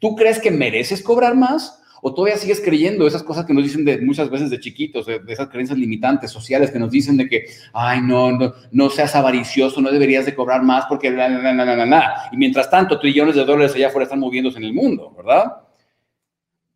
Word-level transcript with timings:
¿Tú 0.00 0.16
crees 0.16 0.40
que 0.40 0.50
mereces 0.50 1.02
cobrar 1.02 1.36
más? 1.36 1.80
¿O 2.02 2.14
todavía 2.14 2.38
sigues 2.38 2.60
creyendo 2.60 3.06
esas 3.06 3.22
cosas 3.22 3.44
que 3.44 3.52
nos 3.52 3.62
dicen 3.62 3.84
de, 3.84 4.00
muchas 4.00 4.30
veces 4.30 4.48
de 4.48 4.58
chiquitos, 4.58 5.04
de, 5.04 5.20
esas 5.28 5.48
creencias 5.48 5.78
limitantes 5.78 6.30
sociales 6.30 6.70
que 6.70 6.78
nos 6.78 6.90
dicen 6.90 7.18
de 7.18 7.28
que, 7.28 7.44
ay, 7.74 8.00
no, 8.00 8.32
no, 8.32 8.54
no 8.72 8.88
seas 8.88 9.14
avaricioso, 9.14 9.82
no 9.82 9.92
deberías 9.92 10.24
de 10.24 10.34
cobrar 10.34 10.62
más 10.62 10.86
porque, 10.88 11.10
la, 11.10 11.28
la, 11.28 11.52
la, 11.52 11.64
la, 11.64 11.86
la, 11.86 12.28
Y 12.32 12.38
mientras 12.38 12.70
tanto, 12.70 12.98
trillones 12.98 13.34
de 13.34 13.44
dólares 13.44 13.74
allá 13.74 13.88
afuera 13.88 14.04
están 14.04 14.20
moviéndose 14.20 14.56
en 14.56 14.64
el 14.64 14.72
mundo, 14.72 15.12
¿verdad? 15.14 15.52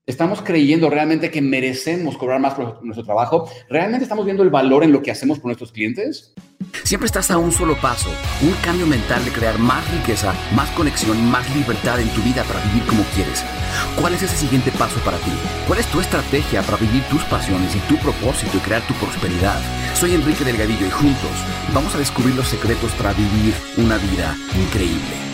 ¿Estamos 0.06 0.42
creyendo 0.42 0.90
realmente 0.90 1.30
que 1.30 1.40
merecemos 1.40 2.18
cobrar 2.18 2.38
más 2.38 2.52
por 2.52 2.84
nuestro 2.84 3.06
trabajo? 3.06 3.48
¿Realmente 3.70 4.02
estamos 4.02 4.26
viendo 4.26 4.42
el 4.42 4.50
valor 4.50 4.84
en 4.84 4.92
lo 4.92 5.02
que 5.02 5.10
hacemos 5.10 5.38
por 5.38 5.46
nuestros 5.46 5.72
clientes? 5.72 6.34
Siempre 6.82 7.06
estás 7.06 7.30
a 7.30 7.38
un 7.38 7.50
solo 7.50 7.74
paso, 7.80 8.10
un 8.42 8.52
cambio 8.62 8.86
mental 8.86 9.24
de 9.24 9.30
crear 9.30 9.58
más 9.58 9.90
riqueza, 9.92 10.34
más 10.54 10.68
conexión 10.72 11.24
más 11.30 11.48
libertad 11.56 11.98
en 12.00 12.10
tu 12.10 12.20
vida 12.20 12.44
para 12.44 12.60
vivir 12.66 12.82
como 12.86 13.02
quieres. 13.14 13.42
¿Cuál 13.98 14.12
es 14.12 14.22
ese 14.22 14.36
siguiente 14.36 14.70
paso 14.72 15.00
para 15.06 15.16
ti? 15.16 15.32
¿Cuál 15.66 15.78
es 15.78 15.86
tu 15.86 16.00
estrategia 16.00 16.60
para 16.60 16.76
vivir 16.76 17.02
tus 17.04 17.22
pasiones 17.24 17.74
y 17.74 17.78
tu 17.88 17.96
propósito 17.96 18.58
y 18.58 18.60
crear 18.60 18.86
tu 18.86 18.92
prosperidad? 18.94 19.58
Soy 19.94 20.12
Enrique 20.12 20.44
Delgadillo 20.44 20.86
y 20.86 20.90
juntos 20.90 21.32
vamos 21.72 21.94
a 21.94 21.98
descubrir 21.98 22.34
los 22.34 22.48
secretos 22.48 22.92
para 22.92 23.14
vivir 23.14 23.54
una 23.78 23.96
vida 23.96 24.36
increíble. 24.54 25.33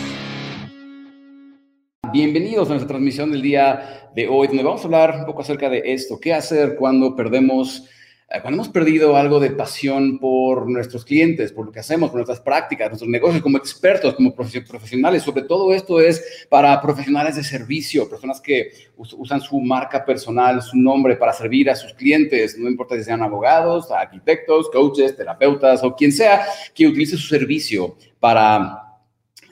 Bienvenidos 2.11 2.67
a 2.67 2.71
nuestra 2.71 2.89
transmisión 2.89 3.31
del 3.31 3.41
día 3.41 4.09
de 4.13 4.27
hoy, 4.27 4.47
donde 4.47 4.63
vamos 4.63 4.81
a 4.81 4.85
hablar 4.85 5.15
un 5.19 5.25
poco 5.25 5.43
acerca 5.43 5.69
de 5.69 5.93
esto, 5.93 6.19
qué 6.19 6.33
hacer 6.33 6.75
cuando 6.75 7.15
perdemos, 7.15 7.87
eh, 8.29 8.39
cuando 8.41 8.57
hemos 8.57 8.67
perdido 8.67 9.15
algo 9.15 9.39
de 9.39 9.51
pasión 9.51 10.19
por 10.19 10.69
nuestros 10.69 11.05
clientes, 11.05 11.53
por 11.53 11.67
lo 11.67 11.71
que 11.71 11.79
hacemos, 11.79 12.09
por 12.09 12.17
nuestras 12.17 12.41
prácticas, 12.41 12.89
nuestros 12.89 13.09
negocios, 13.09 13.41
como 13.41 13.57
expertos, 13.57 14.13
como 14.15 14.35
profesionales. 14.35 15.23
Sobre 15.23 15.43
todo 15.43 15.73
esto 15.73 16.01
es 16.01 16.45
para 16.49 16.81
profesionales 16.81 17.37
de 17.37 17.45
servicio, 17.45 18.09
personas 18.09 18.41
que 18.41 18.73
usan 18.97 19.39
su 19.39 19.61
marca 19.61 20.03
personal, 20.03 20.61
su 20.61 20.75
nombre 20.75 21.15
para 21.15 21.31
servir 21.31 21.69
a 21.69 21.75
sus 21.75 21.93
clientes, 21.93 22.57
no 22.57 22.69
importa 22.69 22.97
si 22.97 23.05
sean 23.05 23.23
abogados, 23.23 23.89
arquitectos, 23.89 24.69
coaches, 24.69 25.15
terapeutas 25.15 25.81
o 25.81 25.95
quien 25.95 26.11
sea 26.11 26.45
que 26.73 26.87
utilice 26.87 27.15
su 27.15 27.27
servicio 27.27 27.95
para... 28.19 28.97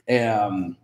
Eh, 0.06 0.76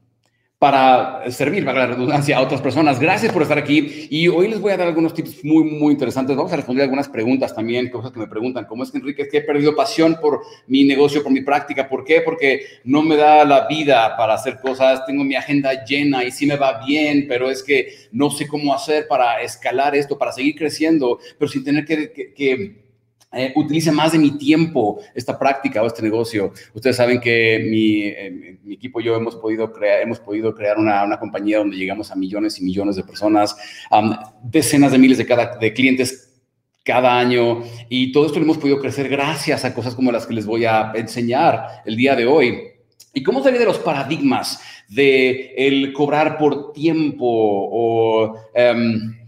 para 0.65 1.29
servir, 1.29 1.63
para 1.63 1.81
la 1.81 1.85
redundancia, 1.85 2.37
a 2.37 2.41
otras 2.41 2.59
personas. 2.59 2.99
Gracias 2.99 3.31
por 3.31 3.43
estar 3.43 3.55
aquí 3.55 4.07
y 4.09 4.27
hoy 4.29 4.47
les 4.47 4.59
voy 4.59 4.71
a 4.71 4.77
dar 4.77 4.87
algunos 4.87 5.13
tips 5.13 5.45
muy, 5.45 5.63
muy 5.63 5.91
interesantes. 5.91 6.35
Vamos 6.35 6.51
a 6.53 6.55
responder 6.55 6.81
algunas 6.81 7.07
preguntas 7.07 7.53
también, 7.53 7.91
cosas 7.91 8.11
que 8.11 8.17
me 8.17 8.25
preguntan. 8.25 8.65
¿Cómo 8.65 8.81
es 8.81 8.89
que, 8.89 8.97
Enrique, 8.97 9.21
es 9.21 9.29
que 9.29 9.37
he 9.37 9.41
perdido 9.41 9.75
pasión 9.75 10.17
por 10.19 10.41
mi 10.65 10.83
negocio, 10.83 11.21
por 11.21 11.31
mi 11.31 11.41
práctica? 11.41 11.87
¿Por 11.87 12.03
qué? 12.03 12.21
Porque 12.21 12.61
no 12.83 13.03
me 13.03 13.15
da 13.15 13.45
la 13.45 13.67
vida 13.67 14.17
para 14.17 14.33
hacer 14.33 14.57
cosas, 14.59 15.05
tengo 15.05 15.23
mi 15.23 15.35
agenda 15.35 15.85
llena 15.85 16.23
y 16.23 16.31
sí 16.31 16.47
me 16.47 16.55
va 16.55 16.83
bien, 16.83 17.27
pero 17.27 17.51
es 17.51 17.61
que 17.61 17.89
no 18.11 18.31
sé 18.31 18.47
cómo 18.47 18.73
hacer 18.73 19.07
para 19.07 19.43
escalar 19.43 19.95
esto, 19.95 20.17
para 20.17 20.31
seguir 20.31 20.55
creciendo, 20.55 21.19
pero 21.37 21.47
sin 21.47 21.63
tener 21.63 21.85
que, 21.85 22.33
que 22.33 22.84
eh, 23.35 23.51
utilice 23.55 23.91
más 23.91 24.13
de 24.13 24.17
mi 24.17 24.37
tiempo 24.37 25.01
esta 25.13 25.37
práctica 25.37 25.83
o 25.83 25.87
este 25.87 26.01
negocio. 26.01 26.53
Ustedes 26.73 26.95
saben 26.95 27.19
que 27.19 27.67
mi, 27.69 28.03
eh, 28.03 28.59
equipo 28.69 29.01
y 29.01 29.03
yo 29.03 29.15
hemos 29.15 29.35
podido 29.35 29.73
crear, 29.73 30.01
hemos 30.01 30.19
podido 30.19 30.55
crear 30.55 30.77
una, 30.77 31.03
una, 31.03 31.19
compañía 31.19 31.57
donde 31.57 31.75
llegamos 31.75 32.11
a 32.11 32.15
millones 32.15 32.59
y 32.59 32.63
millones 32.63 32.95
de 32.95 33.03
personas, 33.03 33.57
decenas 34.41 34.93
de 34.93 34.97
miles 34.97 35.17
de, 35.17 35.25
cada, 35.25 35.57
de 35.57 35.73
clientes 35.73 36.33
cada 36.85 37.19
año 37.19 37.63
y 37.89 38.11
todo 38.11 38.25
esto 38.25 38.39
lo 38.39 38.45
hemos 38.45 38.57
podido 38.57 38.79
crecer 38.79 39.09
gracias 39.09 39.65
a 39.65 39.73
cosas 39.73 39.95
como 39.95 40.11
las 40.11 40.25
que 40.25 40.33
les 40.33 40.45
voy 40.45 40.63
a 40.63 40.93
enseñar 40.95 41.81
el 41.85 41.97
día 41.97 42.15
de 42.15 42.25
hoy. 42.25 42.61
¿Y 43.13 43.23
cómo 43.23 43.43
salir 43.43 43.59
de 43.59 43.65
los 43.65 43.79
paradigmas 43.79 44.61
de 44.87 45.53
el 45.57 45.91
cobrar 45.91 46.37
por 46.37 46.71
tiempo 46.71 47.25
o... 47.25 48.33
Um, 48.55 49.24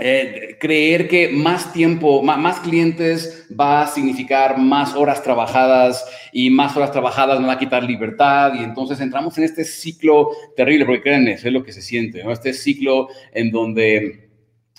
eh, 0.00 0.56
creer 0.60 1.08
que 1.08 1.28
más 1.28 1.72
tiempo, 1.72 2.22
más, 2.22 2.60
clientes 2.60 3.48
va 3.58 3.82
a 3.82 3.86
significar 3.88 4.56
más 4.56 4.94
horas 4.94 5.24
trabajadas 5.24 6.04
y 6.32 6.50
más 6.50 6.76
horas 6.76 6.92
trabajadas 6.92 7.40
nos 7.40 7.48
va 7.48 7.54
a 7.54 7.58
quitar 7.58 7.82
libertad 7.82 8.52
y 8.54 8.62
entonces 8.62 9.00
entramos 9.00 9.36
en 9.38 9.44
este 9.44 9.64
ciclo 9.64 10.30
terrible, 10.56 10.86
porque 10.86 11.02
créanme, 11.02 11.32
es 11.32 11.44
lo 11.46 11.64
que 11.64 11.72
se 11.72 11.82
siente, 11.82 12.22
¿no? 12.22 12.30
Este 12.30 12.52
ciclo 12.52 13.08
en 13.32 13.50
donde 13.50 14.28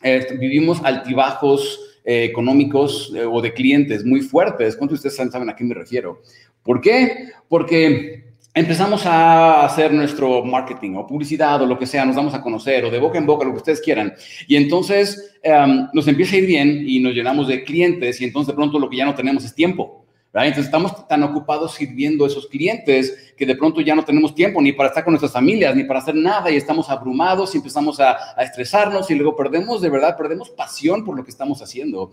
eh, 0.04 0.28
vivimos 0.40 0.82
altibajos 0.86 1.82
eh, 2.06 2.24
económicos 2.24 3.14
o 3.30 3.42
de 3.42 3.54
clientes 3.54 4.06
muy 4.06 4.22
fuertes. 4.22 4.78
¿Cuántos 4.78 5.02
de 5.02 5.10
ustedes 5.10 5.32
saben 5.32 5.50
a 5.50 5.56
qué 5.56 5.66
me 5.66 5.76
refiero? 5.76 6.22
¿Por 6.64 6.80
qué? 6.80 7.32
Porque 7.50 8.29
empezamos 8.54 9.06
a 9.06 9.66
hacer 9.66 9.94
nuestro 9.94 10.44
marketing 10.44 10.96
o 10.96 11.08
publicidad 11.08 11.62
o 11.62 11.66
lo 11.66 11.78
que 11.78 11.86
sea, 11.86 12.06
nos 12.06 12.16
damos 12.16 12.34
a 12.34 12.42
conocer 12.42 12.84
o 12.86 12.92
de 12.92 13.00
boca 13.00 13.18
en 13.18 13.26
boca, 13.26 13.46
lo 13.46 13.52
que 13.52 13.58
ustedes 13.58 13.82
quieran. 13.82 14.14
Y 14.48 14.56
entonces 14.56 15.36
em, 15.44 15.88
nos 15.94 16.08
empieza 16.08 16.36
a 16.36 16.40
ir 16.40 16.46
bien 16.46 16.84
y 16.88 17.00
nos 17.00 17.14
llenamos 17.14 17.48
de 17.48 17.64
clientes 17.64 18.20
y 18.22 18.26
entonces 18.26 18.48
de 18.48 18.56
pronto 18.56 18.80
lo 18.80 18.90
que 18.90 18.98
ya 18.98 19.06
no 19.06 19.16
tenemos 19.16 19.44
es 19.46 19.54
tiempo. 19.54 20.06
Entonces 20.32 20.66
estamos 20.66 21.08
tan 21.08 21.24
ocupados 21.24 21.74
sirviendo 21.74 22.24
a 22.24 22.28
esos 22.28 22.48
clientes 22.48 23.34
que 23.36 23.48
de 23.48 23.56
pronto 23.56 23.82
ya 23.82 23.96
no 23.96 24.06
tenemos 24.06 24.36
tiempo 24.36 24.62
ni 24.62 24.72
para 24.72 24.90
estar 24.90 25.04
con 25.04 25.14
nuestras 25.14 25.34
familias, 25.34 25.76
ni 25.76 25.84
para 25.86 26.00
hacer 26.00 26.14
nada 26.14 26.52
y 26.52 26.56
estamos 26.56 26.88
abrumados 26.90 27.56
y 27.56 27.58
empezamos 27.58 28.00
a, 28.00 28.16
a 28.38 28.44
estresarnos 28.44 29.10
y 29.10 29.16
luego 29.16 29.36
perdemos, 29.36 29.82
de 29.82 29.90
verdad, 29.90 30.16
perdemos 30.16 30.52
pasión 30.52 31.04
por 31.04 31.18
lo 31.18 31.24
que 31.24 31.32
estamos 31.32 31.64
haciendo. 31.64 32.12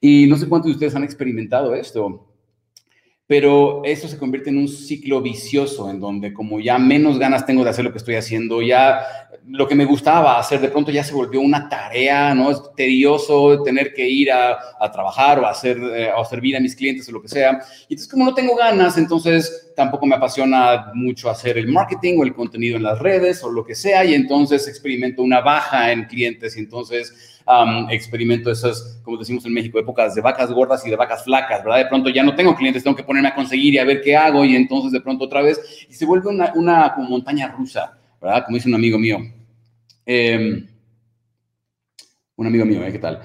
Y 0.00 0.26
no 0.26 0.36
sé 0.36 0.48
cuántos 0.48 0.70
de 0.70 0.74
ustedes 0.74 0.96
han 0.96 1.04
experimentado 1.04 1.74
esto 1.74 2.33
pero 3.26 3.82
eso 3.84 4.06
se 4.06 4.18
convierte 4.18 4.50
en 4.50 4.58
un 4.58 4.68
ciclo 4.68 5.22
vicioso 5.22 5.88
en 5.88 5.98
donde 5.98 6.34
como 6.34 6.60
ya 6.60 6.78
menos 6.78 7.18
ganas 7.18 7.46
tengo 7.46 7.64
de 7.64 7.70
hacer 7.70 7.84
lo 7.84 7.92
que 7.92 7.98
estoy 7.98 8.16
haciendo, 8.16 8.60
ya 8.60 9.23
lo 9.46 9.68
que 9.68 9.74
me 9.74 9.84
gustaba 9.84 10.38
hacer 10.38 10.60
de 10.60 10.68
pronto 10.68 10.90
ya 10.90 11.04
se 11.04 11.12
volvió 11.12 11.40
una 11.40 11.68
tarea, 11.68 12.34
¿no? 12.34 12.50
Es 12.50 12.62
tedioso 12.74 13.62
tener 13.62 13.92
que 13.92 14.08
ir 14.08 14.32
a, 14.32 14.58
trabajar 14.90 15.38
o 15.38 15.46
a, 15.46 15.50
hacer, 15.50 15.78
eh, 15.78 16.10
o 16.16 16.24
servir 16.24 16.56
a 16.56 16.60
mis 16.60 16.74
clientes 16.74 17.08
o 17.08 17.12
lo 17.12 17.20
que 17.20 17.28
sea. 17.28 17.60
Y 17.88 17.94
entonces 17.94 18.08
como 18.08 18.24
no 18.24 18.34
tengo 18.34 18.56
ganas, 18.56 18.96
entonces 18.96 19.72
tampoco 19.76 20.06
me 20.06 20.14
apasiona 20.14 20.92
mucho 20.94 21.28
hacer 21.28 21.58
el 21.58 21.68
marketing 21.68 22.18
o 22.18 22.24
el 22.24 22.34
contenido 22.34 22.76
en 22.76 22.84
las 22.84 22.98
redes 22.98 23.42
o 23.44 23.50
lo 23.50 23.64
que 23.64 23.74
sea 23.74 24.04
y 24.04 24.14
entonces 24.14 24.66
experimento 24.66 25.22
una 25.22 25.40
baja 25.40 25.92
en 25.92 26.04
clientes 26.04 26.56
y 26.56 26.60
entonces 26.60 27.34
experimento 27.90 28.50
esas, 28.50 29.00
como 29.02 29.18
decimos 29.18 29.44
en 29.44 29.52
México, 29.52 29.78
épocas 29.78 30.14
de 30.14 30.22
vacas 30.22 30.50
gordas 30.50 30.86
y 30.86 30.90
de 30.90 30.96
vacas 30.96 31.24
flacas, 31.24 31.62
¿verdad? 31.62 31.78
De 31.80 31.86
pronto 31.86 32.08
ya 32.08 32.22
no 32.22 32.34
tengo 32.34 32.54
clientes, 32.54 32.82
tengo 32.82 32.96
que 32.96 33.04
ponerme 33.04 33.28
a 33.28 33.34
conseguir 33.34 33.74
y 33.74 33.78
a 33.78 33.84
ver 33.84 34.00
qué 34.00 34.16
hago 34.16 34.44
y 34.44 34.56
entonces 34.56 34.92
de 34.92 35.02
pronto 35.02 35.24
otra 35.26 35.42
vez 35.42 35.86
y 35.88 35.92
se 35.92 36.06
vuelve 36.06 36.30
una, 36.30 36.52
una 36.54 36.94
como 36.94 37.10
montaña 37.10 37.48
rusa, 37.48 37.98
¿verdad? 38.22 38.44
Como 38.46 38.56
dice 38.56 38.68
un 38.68 38.76
amigo 38.76 38.98
mío. 38.98 39.18
Em, 40.06 40.66
un 42.36 42.46
amigo 42.46 42.66
mío, 42.66 42.84
¿eh? 42.84 42.92
¿qué 42.92 42.98
tal? 42.98 43.22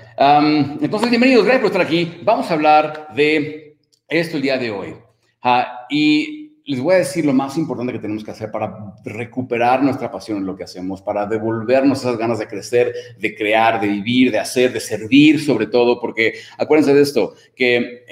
entonces, 0.82 1.10
bienvenidos, 1.10 1.44
gracias 1.44 1.62
por 1.62 1.72
estar 1.72 1.82
aquí. 1.82 2.20
Vamos 2.24 2.50
a 2.50 2.54
hablar 2.54 3.10
de 3.16 3.78
esto 4.08 4.38
el 4.38 4.44
día 4.44 4.58
de 4.58 4.72
hoy. 4.72 4.96
Ah, 5.42 5.86
y 5.90 6.62
les 6.66 6.80
voy 6.80 6.96
a 6.96 7.00
decir 7.00 7.26
lo 7.26 7.34
más 7.34 7.58
importante 7.58 7.92
que 7.92 8.00
tenemos 8.00 8.24
que 8.24 8.32
hacer 8.32 8.50
para 8.52 8.94
recuperar 9.04 9.84
nuestra 9.84 10.10
pasión 10.10 10.38
en 10.38 10.46
lo 10.46 10.56
que 10.56 10.64
hacemos, 10.64 11.02
para 11.02 11.26
devolvernos 11.26 12.00
esas 12.00 12.18
ganas 12.18 12.40
de 12.40 12.48
crecer, 12.48 12.94
de 13.18 13.36
crear, 13.36 13.82
de 13.82 13.88
vivir, 13.88 14.32
de 14.32 14.40
hacer, 14.40 14.72
de 14.72 14.80
servir 14.80 15.44
sobre 15.44 15.68
todo, 15.68 16.00
porque 16.00 16.34
acuérdense 16.58 16.94
de 16.94 17.02
esto, 17.02 17.34
que 17.56 18.04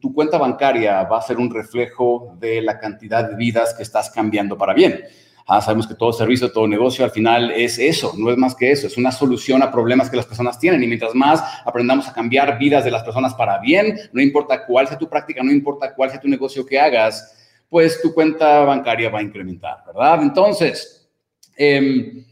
tu 0.00 0.12
cuenta 0.14 0.38
bancaria 0.38 1.02
va 1.04 1.18
a 1.18 1.22
ser 1.22 1.38
un 1.38 1.52
reflejo 1.52 2.36
de 2.38 2.62
la 2.62 2.78
cantidad 2.78 3.28
de 3.28 3.36
vidas 3.36 3.74
que 3.74 3.82
estás 3.82 4.10
cambiando 4.10 4.56
para 4.56 4.74
bien. 4.74 5.00
Ah, 5.46 5.60
sabemos 5.60 5.86
que 5.86 5.94
todo 5.94 6.12
servicio, 6.12 6.52
todo 6.52 6.68
negocio 6.68 7.04
al 7.04 7.10
final 7.10 7.50
es 7.50 7.78
eso, 7.78 8.14
no 8.16 8.30
es 8.30 8.36
más 8.36 8.54
que 8.54 8.70
eso, 8.70 8.86
es 8.86 8.96
una 8.96 9.10
solución 9.10 9.62
a 9.62 9.72
problemas 9.72 10.08
que 10.08 10.16
las 10.16 10.26
personas 10.26 10.58
tienen 10.58 10.82
y 10.82 10.86
mientras 10.86 11.14
más 11.14 11.42
aprendamos 11.64 12.08
a 12.08 12.12
cambiar 12.12 12.58
vidas 12.58 12.84
de 12.84 12.90
las 12.90 13.02
personas 13.02 13.34
para 13.34 13.58
bien, 13.58 13.98
no 14.12 14.22
importa 14.22 14.64
cuál 14.64 14.86
sea 14.86 14.98
tu 14.98 15.08
práctica, 15.08 15.42
no 15.42 15.50
importa 15.50 15.94
cuál 15.94 16.10
sea 16.10 16.20
tu 16.20 16.28
negocio 16.28 16.64
que 16.64 16.78
hagas, 16.78 17.36
pues 17.68 18.00
tu 18.00 18.14
cuenta 18.14 18.64
bancaria 18.64 19.10
va 19.10 19.18
a 19.18 19.22
incrementar, 19.22 19.78
¿verdad? 19.86 20.22
Entonces, 20.22 21.08
em, 21.56 22.24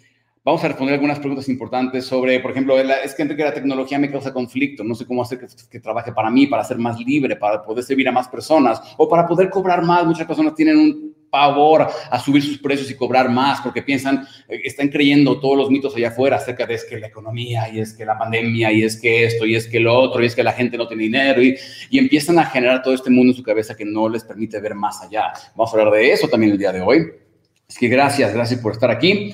vamos 0.44 0.62
a 0.62 0.68
responder 0.68 0.94
algunas 0.94 1.18
preguntas 1.18 1.48
importantes 1.48 2.04
sobre, 2.04 2.38
por 2.40 2.52
ejemplo, 2.52 2.78
es 2.78 3.14
que 3.14 3.28
que 3.28 3.42
la 3.42 3.54
tecnología 3.54 3.98
me 3.98 4.10
causa 4.10 4.32
conflicto, 4.32 4.84
no 4.84 4.94
sé 4.94 5.04
cómo 5.04 5.22
hacer 5.22 5.38
que, 5.38 5.46
que, 5.70 5.80
trabaje 5.80 6.12
para 6.12 6.30
mí, 6.30 6.46
para 6.46 6.64
ser 6.64 6.78
más 6.78 6.98
libre, 7.00 7.36
para 7.36 7.62
poder 7.62 7.82
servir 7.84 8.08
a 8.08 8.12
más 8.12 8.28
personas 8.28 8.80
o 8.96 9.08
para 9.08 9.26
poder 9.26 9.50
cobrar 9.50 9.82
más. 9.82 10.06
Muchas 10.06 10.26
personas 10.26 10.54
tienen 10.54 10.78
un 10.78 11.19
pavor 11.30 11.88
a 12.10 12.20
subir 12.20 12.42
sus 12.42 12.58
precios 12.58 12.90
y 12.90 12.94
cobrar 12.94 13.30
más 13.30 13.60
porque 13.60 13.82
piensan, 13.82 14.26
eh, 14.48 14.60
están 14.64 14.88
creyendo 14.88 15.38
todos 15.40 15.56
los 15.56 15.70
mitos 15.70 15.94
allá 15.94 16.08
afuera 16.08 16.36
acerca 16.36 16.66
de 16.66 16.74
es 16.74 16.84
que 16.84 16.98
la 16.98 17.06
economía 17.06 17.68
y 17.72 17.80
es 17.80 17.92
que 17.92 18.04
la 18.04 18.18
pandemia 18.18 18.72
y 18.72 18.82
es 18.82 19.00
que 19.00 19.24
esto 19.24 19.46
y 19.46 19.54
es 19.54 19.66
que 19.66 19.80
lo 19.80 19.94
otro 19.94 20.22
y 20.22 20.26
es 20.26 20.34
que 20.34 20.42
la 20.42 20.52
gente 20.52 20.76
no 20.76 20.88
tiene 20.88 21.04
dinero 21.04 21.42
y, 21.42 21.56
y 21.90 21.98
empiezan 21.98 22.38
a 22.38 22.46
generar 22.46 22.82
todo 22.82 22.94
este 22.94 23.10
mundo 23.10 23.32
en 23.32 23.36
su 23.36 23.42
cabeza 23.42 23.76
que 23.76 23.84
no 23.84 24.08
les 24.08 24.24
permite 24.24 24.60
ver 24.60 24.74
más 24.74 25.02
allá. 25.02 25.32
Vamos 25.54 25.72
a 25.72 25.78
hablar 25.78 25.94
de 25.94 26.12
eso 26.12 26.28
también 26.28 26.52
el 26.52 26.58
día 26.58 26.72
de 26.72 26.80
hoy. 26.80 27.06
Es 27.68 27.78
que 27.78 27.88
gracias, 27.88 28.34
gracias 28.34 28.60
por 28.60 28.72
estar 28.72 28.90
aquí. 28.90 29.32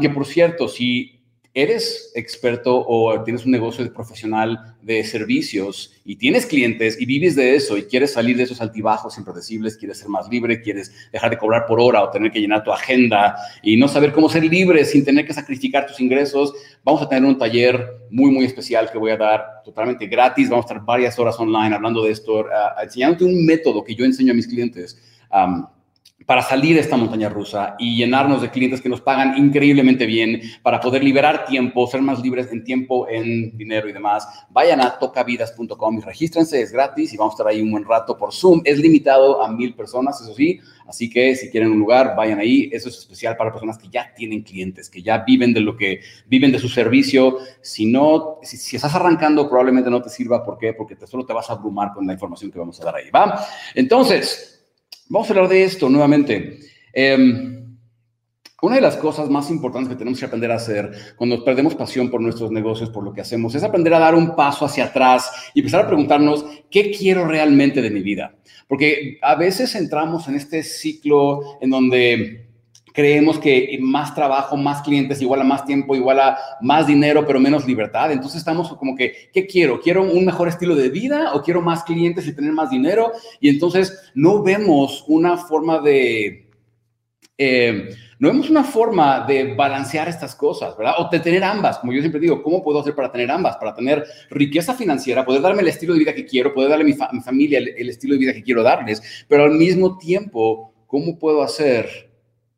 que 0.00 0.10
por 0.10 0.26
cierto, 0.26 0.66
si 0.66 1.15
eres 1.56 2.12
experto 2.14 2.84
o 2.86 3.22
tienes 3.22 3.46
un 3.46 3.50
negocio 3.50 3.82
de 3.82 3.90
profesional 3.90 4.76
de 4.82 5.02
servicios 5.04 5.90
y 6.04 6.16
tienes 6.16 6.44
clientes 6.44 7.00
y 7.00 7.06
vives 7.06 7.34
de 7.34 7.56
eso 7.56 7.78
y 7.78 7.84
quieres 7.84 8.12
salir 8.12 8.36
de 8.36 8.42
esos 8.42 8.60
altibajos 8.60 9.16
impredecibles, 9.16 9.78
quieres 9.78 9.96
ser 9.96 10.10
más 10.10 10.28
libre, 10.28 10.60
quieres 10.60 10.92
dejar 11.10 11.30
de 11.30 11.38
cobrar 11.38 11.64
por 11.64 11.80
hora 11.80 12.02
o 12.02 12.10
tener 12.10 12.30
que 12.30 12.42
llenar 12.42 12.62
tu 12.62 12.70
agenda 12.70 13.36
y 13.62 13.78
no 13.78 13.88
saber 13.88 14.12
cómo 14.12 14.28
ser 14.28 14.44
libre 14.44 14.84
sin 14.84 15.02
tener 15.02 15.26
que 15.26 15.32
sacrificar 15.32 15.86
tus 15.86 15.98
ingresos, 15.98 16.52
vamos 16.84 17.00
a 17.00 17.08
tener 17.08 17.24
un 17.24 17.38
taller 17.38 18.00
muy, 18.10 18.30
muy 18.30 18.44
especial 18.44 18.90
que 18.90 18.98
voy 18.98 19.12
a 19.12 19.16
dar 19.16 19.62
totalmente 19.64 20.06
gratis. 20.06 20.50
Vamos 20.50 20.66
a 20.66 20.68
estar 20.68 20.84
varias 20.84 21.18
horas 21.18 21.40
online 21.40 21.74
hablando 21.74 22.04
de 22.04 22.10
esto, 22.10 22.40
uh, 22.40 22.82
enseñándote 22.82 23.24
un 23.24 23.46
método 23.46 23.82
que 23.82 23.94
yo 23.94 24.04
enseño 24.04 24.32
a 24.32 24.36
mis 24.36 24.46
clientes 24.46 25.00
para 26.24 26.40
salir 26.42 26.74
de 26.74 26.80
esta 26.80 26.96
montaña 26.96 27.28
rusa 27.28 27.76
y 27.78 27.96
llenarnos 27.96 28.40
de 28.40 28.50
clientes 28.50 28.80
que 28.80 28.88
nos 28.88 29.02
pagan 29.02 29.36
increíblemente 29.36 30.06
bien 30.06 30.40
para 30.62 30.80
poder 30.80 31.04
liberar 31.04 31.44
tiempo, 31.44 31.86
ser 31.86 32.00
más 32.00 32.20
libres 32.20 32.50
en 32.50 32.64
tiempo, 32.64 33.06
en 33.08 33.56
dinero 33.56 33.88
y 33.88 33.92
demás. 33.92 34.26
Vayan 34.50 34.80
a 34.80 34.98
tocavidas.com 34.98 35.98
y 35.98 36.00
regístrense, 36.00 36.62
es 36.62 36.72
gratis 36.72 37.12
y 37.12 37.16
vamos 37.18 37.32
a 37.32 37.34
estar 37.34 37.46
ahí 37.46 37.60
un 37.60 37.70
buen 37.70 37.84
rato 37.84 38.16
por 38.16 38.32
Zoom. 38.32 38.62
Es 38.64 38.78
limitado 38.78 39.42
a 39.42 39.52
mil 39.52 39.74
personas, 39.74 40.20
eso 40.20 40.34
sí, 40.34 40.58
así 40.88 41.10
que 41.10 41.36
si 41.36 41.50
quieren 41.50 41.70
un 41.70 41.78
lugar, 41.78 42.14
vayan 42.16 42.40
ahí. 42.40 42.70
Eso 42.72 42.88
es 42.88 42.96
especial 42.96 43.36
para 43.36 43.52
personas 43.52 43.76
que 43.76 43.88
ya 43.88 44.14
tienen 44.14 44.42
clientes, 44.42 44.88
que 44.88 45.02
ya 45.02 45.18
viven 45.18 45.52
de 45.52 45.60
lo 45.60 45.76
que 45.76 46.00
viven 46.26 46.50
de 46.50 46.58
su 46.58 46.70
servicio. 46.70 47.38
Si 47.60 47.84
no, 47.84 48.38
si, 48.42 48.74
estás 48.74 48.94
arrancando, 48.94 49.48
probablemente 49.48 49.90
no 49.90 50.00
te 50.00 50.08
sirva. 50.08 50.42
¿Por 50.42 50.56
qué? 50.56 50.72
Porque 50.72 50.96
te, 50.96 51.06
solo 51.06 51.26
te 51.26 51.34
vas 51.34 51.50
a 51.50 51.52
abrumar 51.52 51.92
con 51.92 52.06
la 52.06 52.14
información 52.14 52.50
que 52.50 52.58
vamos 52.58 52.80
a 52.80 52.84
dar 52.86 52.96
ahí. 52.96 53.10
¿Va? 53.10 53.46
Entonces, 53.74 54.55
Vamos 55.08 55.28
a 55.28 55.34
hablar 55.34 55.48
de 55.48 55.62
esto 55.62 55.88
nuevamente. 55.88 56.58
Em, 56.92 57.56
una 58.62 58.76
de 58.76 58.80
las 58.80 58.96
cosas 58.96 59.28
más 59.30 59.50
importantes 59.50 59.88
que 59.88 59.96
tenemos 59.96 60.18
que 60.18 60.26
aprender 60.26 60.50
a 60.50 60.56
hacer 60.56 60.90
cuando 61.16 61.44
perdemos 61.44 61.74
pasión 61.74 62.10
por 62.10 62.20
nuestros 62.20 62.50
negocios, 62.50 62.90
por 62.90 63.04
lo 63.04 63.12
que 63.12 63.20
hacemos, 63.20 63.54
es 63.54 63.62
aprender 63.62 63.94
a 63.94 64.00
dar 64.00 64.14
un 64.14 64.34
paso 64.34 64.64
hacia 64.64 64.86
atrás 64.86 65.30
y 65.54 65.60
empezar 65.60 65.82
a 65.82 65.86
preguntarnos, 65.86 66.44
¿qué 66.70 66.90
quiero 66.90 67.26
realmente 67.26 67.82
de 67.82 67.90
mi 67.90 68.00
vida? 68.00 68.34
Porque 68.66 69.18
a 69.22 69.36
veces 69.36 69.74
entramos 69.76 70.26
en 70.26 70.34
este 70.34 70.62
ciclo 70.64 71.58
en 71.60 71.70
donde 71.70 72.45
creemos 72.96 73.38
que 73.38 73.76
más 73.78 74.14
trabajo, 74.14 74.56
más 74.56 74.80
clientes, 74.80 75.20
igual 75.20 75.42
a 75.42 75.44
más 75.44 75.66
tiempo, 75.66 75.94
igual 75.94 76.18
a 76.18 76.38
más 76.62 76.86
dinero, 76.86 77.26
pero 77.26 77.38
menos 77.38 77.66
libertad. 77.66 78.10
Entonces 78.10 78.38
estamos 78.38 78.74
como 78.74 78.96
que, 78.96 79.28
¿qué 79.34 79.46
quiero? 79.46 79.82
¿Quiero 79.82 80.02
un 80.02 80.24
mejor 80.24 80.48
estilo 80.48 80.74
de 80.74 80.88
vida 80.88 81.34
o 81.34 81.42
quiero 81.42 81.60
más 81.60 81.84
clientes 81.84 82.26
y 82.26 82.34
tener 82.34 82.52
más 82.52 82.70
dinero? 82.70 83.12
Y 83.38 83.50
entonces 83.50 84.10
no 84.14 84.42
vemos 84.42 85.04
una 85.08 85.36
forma 85.36 85.78
de... 85.80 86.48
Eh, 87.36 87.90
no 88.18 88.28
vemos 88.28 88.48
una 88.48 88.64
forma 88.64 89.26
de 89.26 89.54
balancear 89.54 90.08
estas 90.08 90.34
cosas, 90.34 90.74
¿verdad? 90.74 90.94
O 90.98 91.10
de 91.10 91.20
tener 91.20 91.44
ambas, 91.44 91.78
como 91.78 91.92
yo 91.92 92.00
siempre 92.00 92.18
digo, 92.18 92.42
¿cómo 92.42 92.64
puedo 92.64 92.80
hacer 92.80 92.94
para 92.94 93.12
tener 93.12 93.30
ambas? 93.30 93.58
Para 93.58 93.74
tener 93.74 94.06
riqueza 94.30 94.72
financiera, 94.72 95.22
poder 95.22 95.42
darme 95.42 95.60
el 95.60 95.68
estilo 95.68 95.92
de 95.92 95.98
vida 95.98 96.14
que 96.14 96.24
quiero, 96.24 96.54
poder 96.54 96.70
darle 96.70 96.96
a 96.98 97.12
mi, 97.12 97.20
familia 97.20 97.58
el 97.58 97.90
estilo 97.90 98.14
de 98.14 98.20
vida 98.20 98.32
que 98.32 98.42
quiero 98.42 98.62
darles, 98.62 99.26
pero 99.28 99.44
al 99.44 99.50
mismo 99.50 99.98
tiempo, 99.98 100.72
¿cómo 100.86 101.18
puedo 101.18 101.42
hacer 101.42 102.05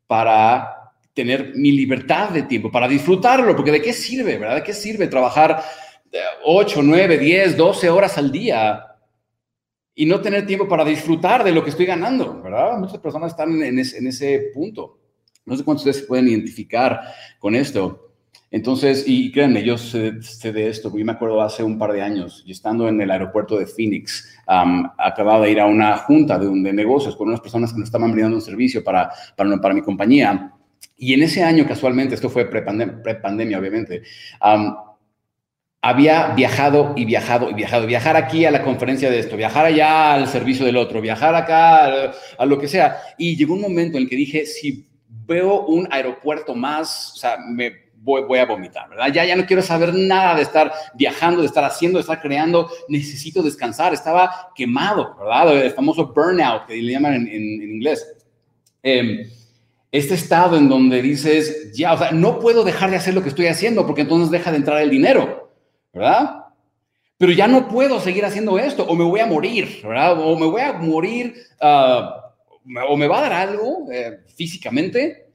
para 0.09 0.91
tener 1.13 1.53
mi 1.55 1.71
libertad 1.71 2.31
de 2.31 2.41
tiempo, 2.41 2.71
para 2.71 2.87
disfrutarlo, 2.87 3.55
porque 3.55 3.69
¿de 3.69 3.79
qué 3.79 3.93
sirve, 3.93 4.39
verdad? 4.39 4.55
¿De 4.55 4.63
qué 4.63 4.73
sirve 4.73 5.05
trabajar 5.05 5.61
8, 6.43 6.81
9, 6.81 7.19
10, 7.19 7.55
12 7.55 7.89
horas 7.91 8.17
al 8.17 8.31
día 8.31 8.87
y 9.93 10.07
no 10.07 10.19
tener 10.19 10.47
tiempo 10.47 10.67
para 10.67 10.83
disfrutar 10.83 11.43
de 11.43 11.51
lo 11.51 11.63
que 11.63 11.69
estoy 11.69 11.85
ganando, 11.85 12.41
verdad? 12.41 12.75
Muchas 12.79 12.97
personas 12.97 13.33
están 13.33 13.61
en 13.61 13.77
ese, 13.77 14.49
punto. 14.51 14.99
No 15.45 15.55
sé 15.55 15.63
cuántos 15.63 15.95
se 15.95 16.03
pueden 16.05 16.27
identificar 16.27 17.01
con 17.37 17.53
esto. 17.53 18.08
Entonces, 18.51 19.03
y 19.05 19.31
créanme, 19.31 19.63
yo 19.63 19.77
sé, 19.77 20.11
de 20.11 20.67
esto, 20.67 20.91
yo 20.95 21.05
me 21.05 21.11
acuerdo 21.11 21.41
hace 21.41 21.63
un 21.63 21.77
par 21.77 21.91
de 21.91 22.01
años, 22.01 22.43
y 22.45 22.51
estando 22.51 22.87
en 22.87 22.99
el 22.99 23.11
aeropuerto 23.11 23.57
de 23.57 23.67
Phoenix, 23.67 24.35
acababa 24.97 25.45
de 25.45 25.51
ir 25.51 25.59
a 25.59 25.67
una 25.67 25.97
junta 25.97 26.39
de, 26.39 26.47
de, 26.47 26.73
negocios 26.73 27.15
con 27.15 27.27
unas 27.27 27.41
personas 27.41 27.71
que 27.71 27.79
nos 27.79 27.87
estaban 27.87 28.11
brindando 28.11 28.37
un 28.37 28.41
servicio 28.41 28.83
para, 28.83 29.11
para, 29.35 29.57
para 29.57 29.73
mi 29.75 29.81
compañía. 29.81 30.51
Y 30.97 31.13
en 31.13 31.23
ese 31.23 31.43
año, 31.43 31.67
casualmente, 31.67 32.15
esto 32.15 32.29
fue 32.29 32.45
pre-pandemia, 32.45 33.59
obviamente, 33.59 34.01
había 35.81 36.33
viajado 36.33 36.93
y 36.97 37.05
viajado 37.05 37.49
y 37.51 37.53
viajado. 37.53 37.87
Viajar 37.87 38.17
aquí 38.17 38.45
a 38.45 38.51
la 38.51 38.63
conferencia 38.63 39.09
de 39.09 39.19
esto, 39.19 39.37
viajar 39.37 39.65
allá 39.65 40.13
al 40.13 40.27
servicio 40.27 40.65
del 40.65 40.77
otro, 40.77 41.01
viajar 41.01 41.35
acá 41.35 42.11
a 42.37 42.45
lo 42.45 42.59
que 42.59 42.67
sea. 42.67 42.97
Y 43.17 43.37
llegó 43.37 43.53
un 43.53 43.61
momento 43.61 43.97
en 43.97 44.03
el 44.03 44.09
que 44.09 44.15
dije, 44.15 44.45
si 44.45 44.89
veo 45.07 45.65
un 45.67 45.87
aeropuerto 45.91 46.55
más, 46.55 47.13
o 47.13 47.17
sea, 47.17 47.37
me 47.37 47.88
voy, 48.01 48.39
a 48.39 48.45
vomitar, 48.45 48.89
¿verdad? 48.89 49.11
Ya, 49.11 49.25
ya 49.25 49.35
no 49.35 49.45
quiero 49.45 49.61
saber 49.61 49.93
nada 49.93 50.35
de 50.35 50.43
estar 50.43 50.71
viajando, 50.95 51.41
de 51.41 51.47
estar 51.47 51.63
haciendo, 51.63 51.97
de 51.97 52.01
estar 52.01 52.21
creando, 52.21 52.69
necesito 52.87 53.43
descansar, 53.43 53.93
estaba 53.93 54.51
quemado, 54.55 55.15
¿verdad? 55.17 55.65
El 55.65 55.71
famoso 55.71 56.13
burnout 56.13 56.65
que 56.65 56.75
le 56.75 56.93
llaman 56.93 57.27
en, 57.27 57.43
inglés. 57.61 58.05
Em, 58.81 59.29
este 59.91 60.13
estado 60.13 60.55
en 60.57 60.69
donde 60.69 61.01
dices, 61.01 61.71
ya, 61.73 61.93
o 61.93 61.97
sea, 61.97 62.11
no 62.11 62.39
puedo 62.39 62.63
dejar 62.63 62.91
de 62.91 62.97
hacer 62.97 63.13
lo 63.13 63.23
que 63.23 63.29
estoy 63.29 63.47
haciendo 63.47 63.85
porque 63.85 64.01
entonces 64.01 64.29
deja 64.29 64.51
de 64.51 64.57
entrar 64.57 64.81
el 64.81 64.89
dinero, 64.89 65.51
¿verdad? 65.93 66.45
Pero 67.17 67.31
ya 67.33 67.47
no 67.47 67.67
puedo 67.67 67.99
seguir 67.99 68.23
haciendo 68.23 68.57
esto 68.59 68.85
o 68.85 68.95
me 68.95 69.03
voy 69.03 69.19
a 69.19 69.25
morir, 69.25 69.81
¿verdad? 69.83 70.19
O 70.19 70.37
me 70.37 70.45
voy 70.45 70.61
a 70.61 70.73
morir, 70.73 71.35
ah, 71.59 72.33
o 72.87 72.95
me 72.95 73.07
va 73.07 73.17
a 73.17 73.21
dar 73.21 73.33
algo 73.33 73.87
eh, 73.91 74.19
físicamente, 74.35 75.28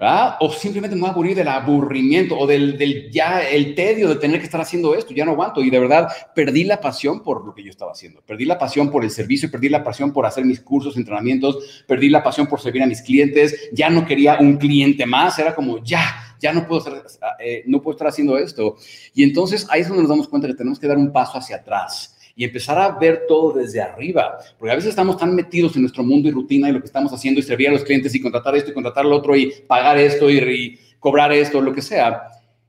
o 0.00 0.52
simplemente 0.52 0.94
me 0.94 1.00
voy 1.00 1.08
a 1.10 1.12
aburrir 1.12 1.36
del 1.36 1.48
aburrimiento 1.48 2.38
o 2.38 2.46
del, 2.46 2.78
del, 2.78 3.10
ya 3.10 3.42
el 3.42 3.74
tedio 3.74 4.08
de 4.08 4.16
tener 4.16 4.38
que 4.38 4.44
estar 4.44 4.60
haciendo 4.60 4.94
esto, 4.94 5.12
ya 5.12 5.24
no 5.24 5.32
aguanto. 5.32 5.60
Y 5.60 5.70
de 5.70 5.80
verdad 5.80 6.08
perdí 6.34 6.62
la 6.62 6.80
pasión 6.80 7.22
por 7.22 7.44
lo 7.44 7.52
que 7.52 7.64
yo 7.64 7.70
estaba 7.70 7.92
haciendo. 7.92 8.22
Perdí 8.22 8.44
la 8.44 8.58
pasión 8.58 8.90
por 8.90 9.02
el 9.02 9.10
servicio, 9.10 9.50
perdí 9.50 9.68
la 9.68 9.82
pasión 9.82 10.12
por 10.12 10.24
hacer 10.24 10.44
mis 10.44 10.60
cursos, 10.60 10.96
entrenamientos, 10.96 11.84
perdí 11.86 12.08
la 12.08 12.22
pasión 12.22 12.46
por 12.46 12.60
servir 12.60 12.82
a 12.82 12.86
mis 12.86 13.02
clientes. 13.02 13.70
Ya 13.72 13.90
no 13.90 14.06
quería 14.06 14.38
un 14.38 14.56
cliente 14.56 15.04
más, 15.04 15.36
era 15.40 15.52
como 15.54 15.82
ya, 15.82 16.36
ya 16.38 16.52
no 16.52 16.68
puedo, 16.68 16.78
estar, 16.80 17.36
eh, 17.40 17.64
no 17.66 17.82
puedo 17.82 17.96
estar 17.96 18.08
haciendo 18.08 18.38
esto. 18.38 18.76
Y 19.14 19.24
entonces 19.24 19.66
ahí 19.68 19.80
es 19.80 19.88
donde 19.88 20.02
nos 20.02 20.10
damos 20.10 20.28
cuenta 20.28 20.46
que 20.46 20.54
tenemos 20.54 20.78
que 20.78 20.86
dar 20.86 20.96
un 20.96 21.12
paso 21.12 21.38
hacia 21.38 21.56
atrás 21.56 22.14
y 22.38 22.44
empezar 22.44 22.78
a 22.78 22.96
ver 22.96 23.24
todo 23.26 23.52
desde 23.52 23.80
arriba, 23.80 24.38
porque 24.56 24.70
a 24.70 24.76
veces 24.76 24.90
estamos 24.90 25.16
tan 25.16 25.34
metidos 25.34 25.74
en 25.74 25.82
nuestro 25.82 26.04
mundo 26.04 26.28
y 26.28 26.30
rutina 26.30 26.68
y 26.68 26.72
lo 26.72 26.78
que 26.78 26.86
estamos 26.86 27.12
haciendo 27.12 27.40
y 27.40 27.42
servir 27.42 27.68
a 27.68 27.72
los 27.72 27.82
clientes 27.82 28.14
y 28.14 28.22
contratar 28.22 28.54
esto 28.54 28.70
y 28.70 28.74
contratar 28.74 29.04
lo 29.06 29.16
otro 29.16 29.34
y 29.34 29.52
pagar 29.66 29.98
esto 29.98 30.30
y, 30.30 30.78
cobrar 31.00 31.32
esto, 31.32 31.60
lo 31.60 31.72
que 31.72 31.82
sea, 31.82 32.28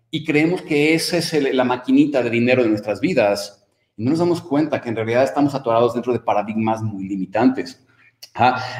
y 0.09 0.25
creemos 0.25 0.63
que 0.63 0.95
esa 0.95 1.17
es 1.17 1.53
la 1.53 1.63
maquinita 1.63 2.23
de 2.23 2.31
dinero 2.31 2.63
de 2.63 2.69
nuestras 2.69 2.99
vidas. 2.99 3.63
Y 3.95 4.03
no 4.03 4.09
nos 4.09 4.17
damos 4.17 4.41
cuenta 4.41 4.81
que 4.81 4.89
en 4.89 4.95
realidad 4.95 5.23
estamos 5.23 5.53
atorados 5.53 5.93
dentro 5.93 6.13
de 6.13 6.19
paradigmas 6.19 6.81
muy 6.81 7.07
limitantes. 7.07 7.85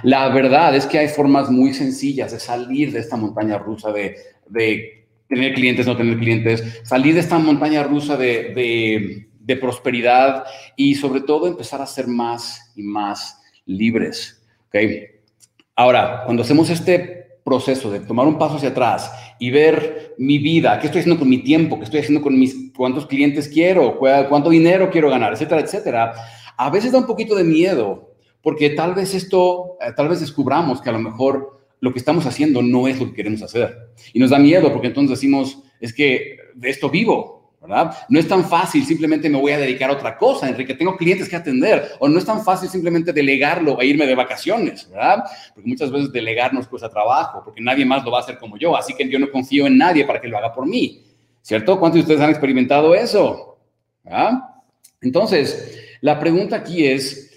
La 0.01 0.29
verdad 0.29 0.75
es 0.75 0.87
que 0.87 0.97
hay 0.97 1.07
formas 1.07 1.51
muy 1.51 1.71
sencillas 1.75 2.31
de 2.31 2.39
salir 2.39 2.91
de 2.91 2.99
esta 2.99 3.15
montaña 3.15 3.59
rusa 3.59 3.91
de, 3.91 4.15
de 4.47 5.07
tener 5.27 5.53
clientes, 5.53 5.85
no 5.85 5.95
tener 5.95 6.17
clientes, 6.17 6.81
salir 6.83 7.13
de 7.13 7.19
esta 7.19 7.37
montaña 7.37 7.83
rusa 7.83 8.17
de 8.17 9.28
de 9.39 9.55
prosperidad 9.55 10.43
y 10.75 10.95
sobre 10.95 11.21
todo 11.21 11.47
empezar 11.47 11.81
a 11.81 11.85
ser 11.85 12.07
más 12.07 12.71
y 12.75 12.83
más 12.83 13.41
libres. 13.65 14.45
¿okay? 14.67 15.07
Ahora, 15.75 16.23
cuando 16.25 16.43
hacemos 16.43 16.69
este 16.69 17.39
proceso 17.43 17.89
de 17.89 18.01
tomar 18.01 18.27
un 18.27 18.37
paso 18.37 18.57
hacia 18.57 18.69
atrás 18.69 19.11
y 19.39 19.49
ver 19.49 20.13
mi 20.17 20.37
vida, 20.37 20.79
qué 20.79 20.87
estoy 20.87 20.99
haciendo 20.99 21.19
con 21.19 21.29
mi 21.29 21.39
tiempo, 21.39 21.77
qué 21.77 21.85
estoy 21.85 22.01
haciendo 22.01 22.21
con 22.21 22.37
mis, 22.37 22.71
cuántos 22.75 23.07
clientes 23.07 23.47
quiero, 23.47 23.97
cuánto 23.97 24.49
dinero 24.49 24.89
quiero 24.91 25.09
ganar, 25.09 25.33
etcétera, 25.33 25.61
etcétera, 25.61 26.13
a 26.57 26.69
veces 26.69 26.91
da 26.91 26.99
un 26.99 27.07
poquito 27.07 27.35
de 27.35 27.43
miedo, 27.43 28.13
porque 28.41 28.69
tal 28.71 28.93
vez 28.93 29.15
esto, 29.15 29.77
eh, 29.81 29.93
tal 29.95 30.09
vez 30.09 30.19
descubramos 30.19 30.81
que 30.81 30.89
a 30.89 30.93
lo 30.93 30.99
mejor 30.99 31.59
lo 31.79 31.93
que 31.93 31.99
estamos 31.99 32.25
haciendo 32.25 32.61
no 32.61 32.87
es 32.87 32.99
lo 32.99 33.07
que 33.07 33.13
queremos 33.13 33.41
hacer. 33.41 33.75
Y 34.13 34.19
nos 34.19 34.29
da 34.29 34.39
miedo 34.39 34.71
porque 34.71 34.87
entonces 34.87 35.17
decimos, 35.17 35.63
es 35.79 35.93
que 35.93 36.37
de 36.55 36.69
esto 36.69 36.89
vivo, 36.89 37.38
¿verdad? 37.61 37.95
No 38.07 38.19
es 38.19 38.27
tan 38.27 38.47
fácil 38.47 38.85
simplemente 38.85 39.29
me 39.29 39.37
voy 39.37 39.51
a 39.51 39.57
dedicar 39.57 39.89
a 39.89 39.93
otra 39.93 40.17
cosa, 40.17 40.47
Enrique, 40.47 40.73
tengo 40.73 40.95
clientes 40.95 41.27
que 41.27 41.35
atender, 41.35 41.91
o 41.99 42.07
no 42.07 42.17
es 42.17 42.25
tan 42.25 42.43
fácil 42.43 42.69
simplemente 42.69 43.11
delegarlo 43.11 43.79
e 43.81 43.85
irme 43.85 44.05
de 44.05 44.15
vacaciones, 44.15 44.89
¿verdad? 44.89 45.23
Porque 45.53 45.69
muchas 45.69 45.91
veces 45.91 46.11
delegar 46.11 46.53
nos 46.53 46.67
cuesta 46.67 46.89
trabajo, 46.89 47.41
porque 47.43 47.61
nadie 47.61 47.85
más 47.85 48.03
lo 48.03 48.11
va 48.11 48.19
a 48.19 48.21
hacer 48.21 48.37
como 48.37 48.57
yo, 48.57 48.77
así 48.77 48.93
que 48.93 49.09
yo 49.09 49.19
no 49.19 49.29
confío 49.29 49.67
en 49.67 49.77
nadie 49.77 50.05
para 50.05 50.21
que 50.21 50.27
lo 50.27 50.37
haga 50.37 50.53
por 50.53 50.65
mí, 50.65 51.03
¿cierto? 51.41 51.79
¿Cuántos 51.79 51.97
de 51.97 52.01
ustedes 52.01 52.21
han 52.21 52.29
experimentado 52.29 52.95
eso? 52.95 53.57
¿verdad? 54.03 54.31
Entonces, 55.01 55.79
la 56.01 56.19
pregunta 56.19 56.57
aquí 56.57 56.85
es, 56.85 57.31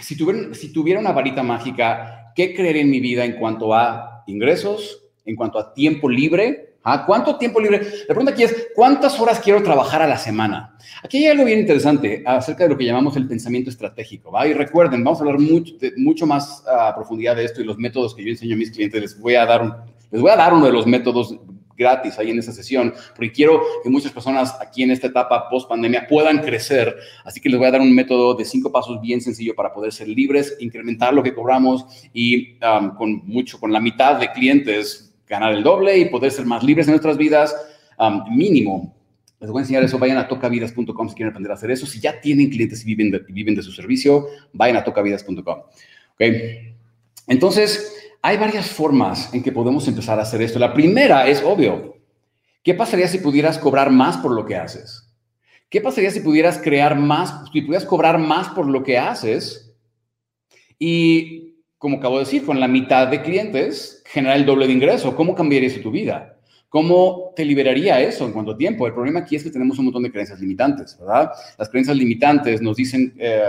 si 0.00 0.16
tuviera, 0.16 1.00
una 1.00 1.12
varita 1.12 1.42
mágica, 1.42 2.32
¿qué 2.34 2.54
creer 2.54 2.76
en 2.76 2.90
mi 2.90 3.00
vida 3.00 3.24
en 3.24 3.32
cuanto 3.32 3.74
a 3.74 4.22
ingresos, 4.26 5.02
en 5.24 5.36
cuanto 5.36 5.58
a 5.58 5.74
tiempo 5.74 6.08
libre 6.08 6.73
¿Ah? 6.86 7.04
¿Cuánto 7.06 7.36
tiempo 7.36 7.60
libre? 7.60 7.80
La 8.00 8.14
pregunta 8.14 8.32
aquí 8.32 8.42
es, 8.42 8.68
¿cuántas 8.74 9.18
horas 9.18 9.40
quiero 9.40 9.62
trabajar 9.62 10.02
a 10.02 10.06
la 10.06 10.18
semana? 10.18 10.76
Aquí 11.02 11.16
hay 11.16 11.28
algo 11.28 11.46
bien 11.46 11.60
interesante 11.60 12.22
acerca 12.26 12.64
de 12.64 12.70
lo 12.70 12.76
que 12.76 12.84
llamamos 12.84 13.16
el 13.16 13.26
pensamiento 13.26 13.70
estratégico. 13.70 14.30
¿va? 14.30 14.46
Y 14.46 14.52
recuerden, 14.52 15.02
vamos 15.02 15.18
a 15.18 15.24
hablar 15.24 15.40
mucho, 15.40 15.72
mucho 15.96 16.26
más 16.26 16.62
a 16.66 16.94
profundidad 16.94 17.36
de 17.36 17.44
esto 17.44 17.62
y 17.62 17.64
los 17.64 17.78
métodos 17.78 18.14
que 18.14 18.22
yo 18.22 18.28
enseño 18.28 18.54
a 18.54 18.58
mis 18.58 18.70
clientes. 18.70 19.00
Les 19.00 19.18
voy 19.18 19.34
a 19.34 19.46
dar, 19.46 19.86
les 20.10 20.20
voy 20.20 20.30
a 20.30 20.36
dar 20.36 20.52
uno 20.52 20.66
de 20.66 20.72
los 20.72 20.86
métodos 20.86 21.34
gratis 21.76 22.18
ahí 22.18 22.30
en 22.30 22.38
esa 22.38 22.52
sesión, 22.52 22.94
porque 23.16 23.32
quiero 23.32 23.60
que 23.82 23.90
muchas 23.90 24.12
personas 24.12 24.54
aquí 24.60 24.82
en 24.82 24.90
esta 24.90 25.08
etapa 25.08 25.48
post 25.48 25.68
pandemia 25.68 26.06
puedan 26.06 26.38
crecer. 26.38 26.94
Así 27.24 27.40
que 27.40 27.48
les 27.48 27.58
voy 27.58 27.66
a 27.66 27.72
dar 27.72 27.80
un 27.80 27.94
método 27.94 28.34
de 28.34 28.44
cinco 28.44 28.70
pasos 28.70 29.00
bien 29.00 29.22
sencillo 29.22 29.54
para 29.54 29.72
poder 29.72 29.90
ser 29.90 30.08
libres, 30.08 30.56
incrementar 30.60 31.14
lo 31.14 31.22
que 31.22 31.34
cobramos 31.34 31.86
y 32.12 32.58
um, 32.62 32.94
con 32.94 33.26
mucho, 33.26 33.58
con 33.58 33.72
la 33.72 33.80
mitad 33.80 34.20
de 34.20 34.30
clientes 34.32 35.13
ganar 35.28 35.54
el 35.54 35.62
doble 35.62 35.98
y 35.98 36.06
poder 36.06 36.30
ser 36.30 36.46
más 36.46 36.62
libres 36.62 36.86
en 36.86 36.92
nuestras 36.92 37.16
vidas, 37.16 37.54
um, 37.98 38.24
mínimo. 38.34 38.94
Les 39.40 39.50
voy 39.50 39.60
a 39.60 39.62
enseñar 39.62 39.84
eso. 39.84 39.98
Vayan 39.98 40.18
a 40.18 40.28
tocavidas.com 40.28 41.08
si 41.08 41.14
quieren 41.14 41.30
aprender 41.30 41.50
a 41.50 41.54
hacer 41.54 41.70
eso. 41.70 41.86
Si 41.86 42.00
ya 42.00 42.20
tienen 42.20 42.50
clientes 42.50 42.82
y 42.82 42.86
viven 42.86 43.10
de, 43.10 43.18
viven 43.28 43.54
de 43.54 43.62
su 43.62 43.72
servicio, 43.72 44.26
vayan 44.52 44.76
a 44.76 44.84
tocavidas.com. 44.84 45.62
¿Okay? 46.14 46.74
Entonces, 47.26 47.94
hay 48.22 48.36
varias 48.38 48.70
formas 48.70 49.32
en 49.34 49.42
que 49.42 49.52
podemos 49.52 49.86
empezar 49.86 50.18
a 50.18 50.22
hacer 50.22 50.40
esto. 50.40 50.58
La 50.58 50.72
primera 50.72 51.28
es 51.28 51.42
obvio. 51.42 51.98
¿Qué 52.62 52.72
pasaría 52.72 53.06
si 53.06 53.18
pudieras 53.18 53.58
cobrar 53.58 53.90
más 53.90 54.16
por 54.16 54.32
lo 54.32 54.46
que 54.46 54.56
haces? 54.56 55.04
¿Qué 55.68 55.80
pasaría 55.80 56.10
si 56.10 56.20
pudieras 56.20 56.58
crear 56.58 56.98
más, 56.98 57.50
si 57.52 57.60
pudieras 57.60 57.84
cobrar 57.84 58.18
más 58.18 58.48
por 58.48 58.66
lo 58.66 58.82
que 58.82 58.96
haces? 58.96 59.74
Y, 60.78 61.53
como 61.84 61.98
acabo 61.98 62.16
de 62.16 62.24
decir, 62.24 62.46
con 62.46 62.58
la 62.60 62.66
mitad 62.66 63.08
de 63.08 63.20
clientes, 63.20 64.02
generar 64.06 64.38
el 64.38 64.46
doble 64.46 64.66
de 64.66 64.72
ingreso. 64.72 65.14
¿Cómo 65.14 65.34
cambiaría 65.34 65.68
eso 65.68 65.82
tu 65.82 65.90
vida? 65.90 66.38
¿Cómo 66.70 67.34
te 67.36 67.44
liberaría 67.44 68.00
eso 68.00 68.24
en 68.24 68.32
cuánto 68.32 68.56
tiempo? 68.56 68.86
El 68.86 68.94
problema 68.94 69.20
aquí 69.20 69.36
es 69.36 69.44
que 69.44 69.50
tenemos 69.50 69.78
un 69.78 69.84
montón 69.84 70.02
de 70.02 70.10
creencias 70.10 70.40
limitantes, 70.40 70.96
¿verdad? 70.98 71.32
Las 71.58 71.68
creencias 71.68 71.94
limitantes 71.94 72.62
nos 72.62 72.78
dicen 72.78 73.12
eh, 73.18 73.42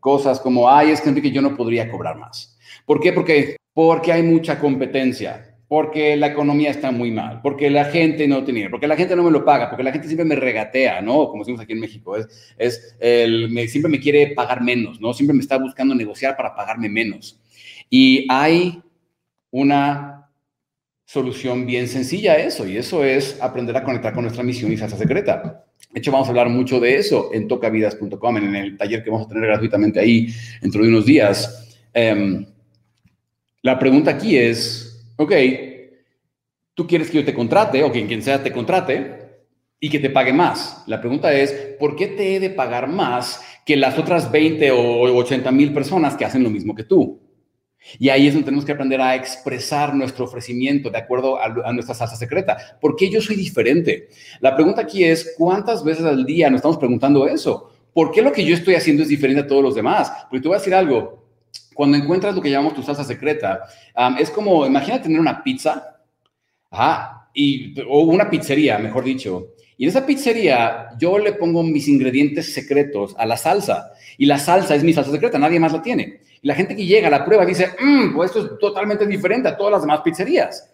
cosas 0.00 0.40
como, 0.40 0.68
ay, 0.68 0.90
es 0.90 1.00
que 1.00 1.30
yo 1.30 1.40
no 1.40 1.56
podría 1.56 1.88
cobrar 1.88 2.18
más. 2.18 2.58
¿Por 2.84 2.98
qué? 2.98 3.12
Porque 3.12 3.56
porque 3.72 4.12
hay 4.12 4.24
mucha 4.24 4.58
competencia, 4.58 5.54
porque 5.68 6.16
la 6.16 6.26
economía 6.26 6.70
está 6.70 6.90
muy 6.90 7.12
mal, 7.12 7.40
porque 7.40 7.70
la 7.70 7.84
gente 7.84 8.26
no 8.26 8.42
tiene, 8.42 8.68
porque 8.68 8.88
la 8.88 8.96
gente 8.96 9.14
no 9.14 9.22
me 9.22 9.30
lo 9.30 9.44
paga, 9.44 9.70
porque 9.70 9.84
la 9.84 9.92
gente 9.92 10.08
siempre 10.08 10.24
me 10.24 10.34
regatea, 10.34 11.02
¿no? 11.02 11.28
Como 11.28 11.44
decimos 11.44 11.60
aquí 11.60 11.74
en 11.74 11.78
México, 11.78 12.16
es, 12.16 12.26
es 12.58 12.96
el, 12.98 13.68
siempre 13.68 13.92
me 13.92 14.00
quiere 14.00 14.34
pagar 14.34 14.60
menos, 14.60 15.00
¿no? 15.00 15.14
Siempre 15.14 15.34
me 15.34 15.40
está 15.40 15.56
buscando 15.56 15.94
negociar 15.94 16.36
para 16.36 16.52
pagarme 16.56 16.88
menos. 16.88 17.40
Y 17.90 18.26
hay 18.30 18.80
una 19.50 20.30
solución 21.04 21.66
bien 21.66 21.88
sencilla 21.88 22.34
a 22.34 22.36
eso, 22.36 22.68
y 22.68 22.76
eso 22.76 23.04
es 23.04 23.36
aprender 23.42 23.76
a 23.76 23.82
conectar 23.82 24.14
con 24.14 24.22
nuestra 24.22 24.44
misión 24.44 24.72
y 24.72 24.76
salsa 24.76 24.96
secreta. 24.96 25.66
De 25.92 25.98
hecho, 25.98 26.12
vamos 26.12 26.28
a 26.28 26.30
hablar 26.30 26.48
mucho 26.48 26.78
de 26.78 26.96
eso 26.96 27.30
en 27.32 27.48
tocavidas.com, 27.48 28.36
en 28.36 28.54
el 28.54 28.76
taller 28.78 29.02
que 29.02 29.10
vamos 29.10 29.26
a 29.26 29.28
tener 29.28 29.48
gratuitamente 29.48 29.98
ahí 29.98 30.28
dentro 30.62 30.84
de 30.84 30.88
unos 30.88 31.04
días. 31.04 31.80
Um, 31.94 32.46
la 33.62 33.76
pregunta 33.76 34.12
aquí 34.12 34.38
es, 34.38 35.04
ok, 35.16 35.32
tú 36.74 36.86
quieres 36.86 37.10
que 37.10 37.18
yo 37.18 37.24
te 37.24 37.34
contrate 37.34 37.82
o 37.82 37.90
que 37.90 38.06
quien 38.06 38.22
sea 38.22 38.40
te 38.40 38.52
contrate 38.52 39.20
y 39.80 39.90
que 39.90 39.98
te 39.98 40.10
pague 40.10 40.32
más. 40.32 40.84
La 40.86 41.00
pregunta 41.00 41.32
es, 41.32 41.52
¿por 41.80 41.96
qué 41.96 42.06
te 42.06 42.36
he 42.36 42.40
de 42.40 42.50
pagar 42.50 42.86
más 42.86 43.42
que 43.66 43.76
las 43.76 43.98
otras 43.98 44.30
20 44.30 44.70
o 44.70 45.02
80 45.16 45.50
mil 45.50 45.72
personas 45.72 46.16
que 46.16 46.24
hacen 46.24 46.44
lo 46.44 46.50
mismo 46.50 46.74
que 46.74 46.84
tú? 46.84 47.20
Y 47.98 48.08
ahí 48.08 48.26
es 48.26 48.34
donde 48.34 48.44
tenemos 48.44 48.64
que 48.64 48.72
aprender 48.72 49.00
a 49.00 49.14
expresar 49.14 49.94
nuestro 49.94 50.24
ofrecimiento 50.24 50.90
de 50.90 50.98
acuerdo 50.98 51.40
a, 51.40 51.72
nuestra 51.72 51.94
salsa 51.94 52.16
secreta. 52.16 52.56
¿Por 52.80 52.96
qué 52.96 53.10
yo 53.10 53.20
soy 53.20 53.36
diferente? 53.36 54.08
La 54.40 54.54
pregunta 54.54 54.82
aquí 54.82 55.04
es, 55.04 55.34
¿cuántas 55.36 55.82
veces 55.82 56.04
al 56.04 56.24
día 56.24 56.50
nos 56.50 56.58
estamos 56.58 56.78
preguntando 56.78 57.26
eso? 57.26 57.72
¿Por 57.92 58.12
qué 58.12 58.22
lo 58.22 58.32
que 58.32 58.44
yo 58.44 58.54
estoy 58.54 58.74
haciendo 58.74 59.02
es 59.02 59.08
diferente 59.08 59.42
a 59.42 59.46
todos 59.46 59.62
los 59.62 59.74
demás? 59.74 60.12
Porque 60.28 60.42
te 60.42 60.48
voy 60.48 60.56
a 60.56 60.58
decir 60.58 60.74
algo, 60.74 61.24
cuando 61.74 61.96
encuentras 61.96 62.34
lo 62.34 62.42
que 62.42 62.50
llamamos 62.50 62.74
tu 62.74 62.82
salsa 62.82 63.04
secreta, 63.04 63.62
es 64.18 64.30
como, 64.30 64.66
imagina 64.66 65.00
tener 65.00 65.18
una 65.18 65.42
pizza, 65.42 65.96
y, 67.34 67.80
o 67.88 68.02
una 68.02 68.28
pizzería, 68.28 68.78
mejor 68.78 69.04
dicho, 69.04 69.48
y 69.80 69.84
en 69.84 69.88
esa 69.88 70.04
pizzería 70.04 70.88
yo 70.98 71.18
le 71.18 71.32
pongo 71.32 71.62
mis 71.62 71.88
ingredientes 71.88 72.52
secretos 72.52 73.14
a 73.16 73.24
la 73.24 73.38
salsa, 73.38 73.92
y 74.18 74.26
la 74.26 74.36
salsa 74.36 74.74
es 74.74 74.84
mi 74.84 74.92
salsa 74.92 75.10
secreta, 75.10 75.38
nadie 75.38 75.58
más 75.58 75.72
la 75.72 75.80
tiene. 75.80 76.20
Y 76.42 76.48
la 76.48 76.54
gente 76.54 76.76
que 76.76 76.84
llega 76.84 77.08
a 77.08 77.10
la 77.10 77.24
prueba 77.24 77.46
dice, 77.46 77.70
mmm, 77.80 78.12
pues 78.14 78.30
esto 78.30 78.44
es 78.44 78.58
totalmente 78.58 79.06
diferente 79.06 79.48
a 79.48 79.56
todas 79.56 79.72
las 79.72 79.80
demás 79.80 80.02
pizzerías. 80.02 80.70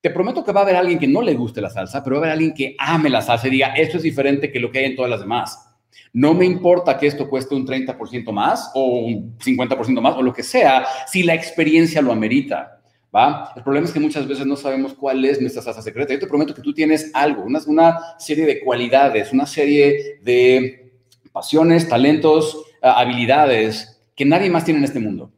Te 0.00 0.10
prometo 0.10 0.44
que 0.44 0.50
va 0.50 0.62
a 0.62 0.62
haber 0.64 0.74
alguien 0.74 0.98
que 0.98 1.06
no 1.06 1.22
le 1.22 1.34
guste 1.34 1.60
la 1.60 1.70
salsa, 1.70 2.02
pero 2.02 2.16
va 2.16 2.22
a 2.22 2.24
haber 2.24 2.32
alguien 2.32 2.54
que 2.54 2.74
ame 2.80 3.08
la 3.08 3.22
salsa 3.22 3.46
y 3.46 3.50
diga, 3.50 3.68
esto 3.76 3.98
es 3.98 4.02
diferente 4.02 4.50
que 4.50 4.58
lo 4.58 4.72
que 4.72 4.80
hay 4.80 4.86
en 4.86 4.96
todas 4.96 5.12
las 5.12 5.20
demás. 5.20 5.76
No 6.12 6.34
me 6.34 6.44
importa 6.44 6.98
que 6.98 7.06
esto 7.06 7.30
cueste 7.30 7.54
un 7.54 7.64
30% 7.64 8.32
más 8.32 8.72
o 8.74 8.84
un 8.98 9.38
50% 9.38 10.00
más 10.00 10.16
o 10.16 10.22
lo 10.22 10.32
que 10.32 10.42
sea, 10.42 10.84
si 11.06 11.22
la 11.22 11.34
experiencia 11.34 12.02
lo 12.02 12.10
amerita. 12.10 12.77
¿Va? 13.14 13.52
El 13.56 13.62
problema 13.62 13.86
es 13.86 13.92
que 13.92 14.00
muchas 14.00 14.26
veces 14.26 14.46
no 14.46 14.56
sabemos 14.56 14.94
cuál 14.94 15.24
es 15.24 15.40
nuestra 15.40 15.62
salsa 15.62 15.82
secreta. 15.82 16.12
Yo 16.12 16.20
te 16.20 16.26
prometo 16.26 16.54
que 16.54 16.62
tú 16.62 16.72
tienes 16.72 17.10
algo, 17.14 17.42
una, 17.42 17.60
una 17.66 17.98
serie 18.18 18.46
de 18.46 18.60
cualidades, 18.60 19.32
una 19.32 19.46
serie 19.46 20.20
de 20.22 20.92
pasiones, 21.32 21.88
talentos, 21.88 22.64
habilidades 22.82 24.00
que 24.14 24.24
nadie 24.24 24.50
más 24.50 24.64
tiene 24.64 24.78
en 24.78 24.84
este 24.84 25.00
mundo. 25.00 25.32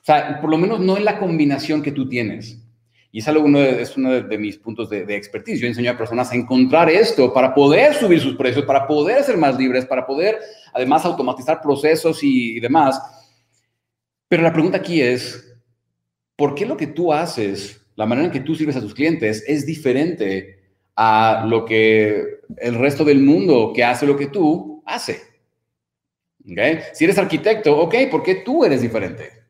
O 0.00 0.04
sea, 0.04 0.40
por 0.40 0.50
lo 0.50 0.58
menos 0.58 0.80
no 0.80 0.96
en 0.96 1.04
la 1.04 1.18
combinación 1.18 1.82
que 1.82 1.92
tú 1.92 2.08
tienes. 2.08 2.60
Y 3.10 3.20
es, 3.20 3.28
algo 3.28 3.44
uno 3.44 3.60
de, 3.60 3.80
es 3.80 3.96
uno 3.96 4.10
de, 4.10 4.38
mis 4.38 4.58
puntos 4.58 4.90
de, 4.90 5.06
de, 5.06 5.14
expertise. 5.14 5.60
Yo 5.60 5.68
enseño 5.68 5.92
a 5.92 5.96
personas 5.96 6.32
a 6.32 6.34
encontrar 6.34 6.90
esto 6.90 7.32
para 7.32 7.54
poder 7.54 7.94
subir 7.94 8.20
sus 8.20 8.34
precios, 8.34 8.64
para 8.64 8.88
poder 8.88 9.22
ser 9.22 9.36
más 9.36 9.56
libres, 9.56 9.86
para 9.86 10.04
poder 10.04 10.38
además 10.72 11.04
automatizar 11.04 11.62
procesos 11.62 12.24
y, 12.24 12.56
y 12.56 12.60
demás. 12.60 13.00
Pero 14.26 14.42
la 14.42 14.52
pregunta 14.52 14.78
aquí 14.78 15.00
es, 15.00 15.53
¿por 16.36 16.54
qué 16.54 16.66
lo 16.66 16.76
que 16.76 16.88
tú 16.88 17.12
haces, 17.12 17.80
la 17.96 18.06
manera 18.06 18.26
en 18.26 18.32
que 18.32 18.40
tú 18.40 18.54
sirves 18.54 18.76
a 18.76 18.80
tus 18.80 18.94
clientes 18.94 19.44
es 19.46 19.66
diferente 19.66 20.58
a 20.96 21.46
lo 21.48 21.64
que 21.64 22.40
el 22.58 22.74
resto 22.74 23.04
del 23.04 23.20
mundo 23.20 23.72
que 23.74 23.84
hace 23.84 24.06
lo 24.06 24.16
que 24.16 24.26
tú 24.26 24.82
hace? 24.86 25.20
¿Okay? 26.50 26.80
Si 26.92 27.04
eres 27.04 27.18
arquitecto, 27.18 27.78
ok, 27.78 27.94
¿por 28.10 28.22
qué 28.22 28.36
tú 28.36 28.64
eres 28.64 28.82
diferente? 28.82 29.44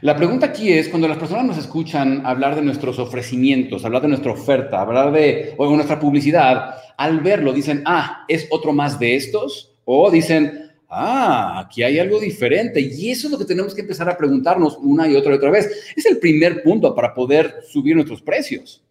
La 0.00 0.16
pregunta 0.16 0.46
aquí 0.46 0.72
es, 0.72 0.88
cuando 0.88 1.06
las 1.06 1.18
personas 1.18 1.44
nos 1.44 1.58
escuchan 1.58 2.26
hablar 2.26 2.56
de 2.56 2.62
nuestros 2.62 2.98
ofrecimientos, 2.98 3.84
hablar 3.84 4.02
de 4.02 4.08
nuestra 4.08 4.32
oferta, 4.32 4.80
hablar 4.80 5.12
de 5.12 5.54
nuestra 5.56 6.00
publicidad, 6.00 6.74
al 6.96 7.20
verlo 7.20 7.52
dicen, 7.52 7.82
ah, 7.86 8.24
es 8.26 8.48
otro 8.50 8.72
más 8.72 8.98
de 8.98 9.14
estos, 9.14 9.72
o 9.84 10.10
dicen, 10.10 10.63
ah, 10.88 11.60
aquí 11.60 11.82
hay 11.82 11.98
algo 11.98 12.20
diferente. 12.20 12.80
Y 12.80 13.10
eso 13.10 13.26
es 13.26 13.32
lo 13.32 13.38
que 13.38 13.44
tenemos 13.44 13.74
que 13.74 13.82
empezar 13.82 14.08
a 14.08 14.16
preguntarnos 14.16 14.76
una 14.78 15.08
y 15.08 15.16
otra 15.16 15.32
y 15.32 15.36
otra 15.36 15.50
vez. 15.50 15.70
Es 15.96 16.06
el 16.06 16.18
primer 16.18 16.62
punto 16.62 16.94
para 16.94 17.14
poder 17.14 17.62
subir 17.68 17.94
nuestros 17.94 18.22
precios. 18.22 18.82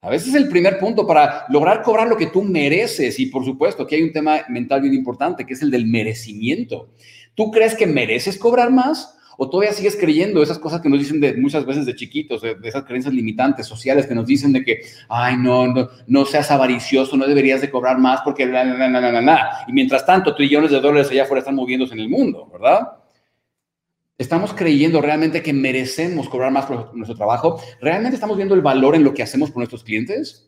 A 0.00 0.10
veces 0.10 0.28
es 0.28 0.34
el 0.36 0.48
primer 0.48 0.78
punto 0.78 1.06
para 1.06 1.44
lograr 1.48 1.82
cobrar 1.82 2.08
lo 2.08 2.16
que 2.16 2.28
tú 2.28 2.42
mereces. 2.42 3.18
Y 3.18 3.26
por 3.26 3.44
supuesto, 3.44 3.82
aquí 3.82 3.96
hay 3.96 4.02
un 4.02 4.12
tema 4.12 4.42
mental 4.48 4.80
bien 4.80 4.94
importante, 4.94 5.44
que 5.44 5.54
es 5.54 5.62
el 5.62 5.70
del 5.70 5.86
merecimiento. 5.86 6.90
¿Tú 7.34 7.50
crees 7.50 7.74
que 7.74 7.86
mereces 7.86 8.38
cobrar 8.38 8.70
más? 8.70 9.17
¿O 9.40 9.48
todavía 9.48 9.72
sigues 9.72 9.94
creyendo 9.94 10.42
esas 10.42 10.58
cosas 10.58 10.80
que 10.80 10.88
nos 10.88 10.98
dicen 10.98 11.20
de, 11.20 11.34
muchas 11.34 11.64
veces 11.64 11.86
de 11.86 11.94
chiquitos, 11.94 12.42
de, 12.42 12.56
esas 12.64 12.82
creencias 12.82 13.14
limitantes 13.14 13.68
sociales 13.68 14.04
que 14.04 14.14
nos 14.16 14.26
dicen 14.26 14.52
de 14.52 14.64
que, 14.64 14.80
ay, 15.08 15.36
no, 15.36 15.68
no, 15.68 15.88
no 16.08 16.24
seas 16.24 16.50
avaricioso, 16.50 17.16
no 17.16 17.24
deberías 17.24 17.60
de 17.60 17.70
cobrar 17.70 17.98
más 17.98 18.20
porque, 18.22 18.44
na, 18.46 18.64
na, 18.64 18.88
na, 18.88 19.22
na, 19.22 19.48
Y 19.68 19.72
mientras 19.72 20.04
tanto, 20.04 20.34
trillones 20.34 20.72
de 20.72 20.80
dólares 20.80 21.08
allá 21.12 21.22
afuera 21.22 21.38
están 21.38 21.54
moviéndose 21.54 21.94
en 21.94 22.00
el 22.00 22.08
mundo, 22.08 22.48
¿verdad? 22.52 22.80
¿Estamos 24.18 24.52
creyendo 24.52 25.00
realmente 25.00 25.40
que 25.40 25.52
merecemos 25.52 26.28
cobrar 26.28 26.50
más 26.50 26.66
por 26.66 26.92
nuestro 26.96 27.16
trabajo? 27.16 27.60
¿Realmente 27.80 28.16
estamos 28.16 28.36
viendo 28.36 28.56
el 28.56 28.60
valor 28.60 28.96
en 28.96 29.04
lo 29.04 29.14
que 29.14 29.22
hacemos 29.22 29.52
por 29.52 29.58
nuestros 29.58 29.84
clientes? 29.84 30.47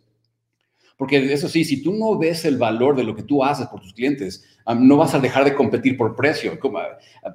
Porque 1.00 1.33
eso 1.33 1.49
sí, 1.49 1.64
si 1.64 1.83
tú 1.83 1.95
no 1.95 2.19
ves 2.19 2.45
el 2.45 2.59
valor 2.59 2.95
de 2.95 3.04
lo 3.04 3.16
que 3.16 3.23
tú 3.23 3.42
haces 3.42 3.66
por 3.69 3.80
tus 3.80 3.95
clientes, 3.95 4.45
no 4.78 4.99
vas 4.99 5.14
a 5.14 5.19
dejar 5.19 5.47
de 5.47 5.54
competir 5.54 5.97
por 5.97 6.14
precio. 6.14 6.59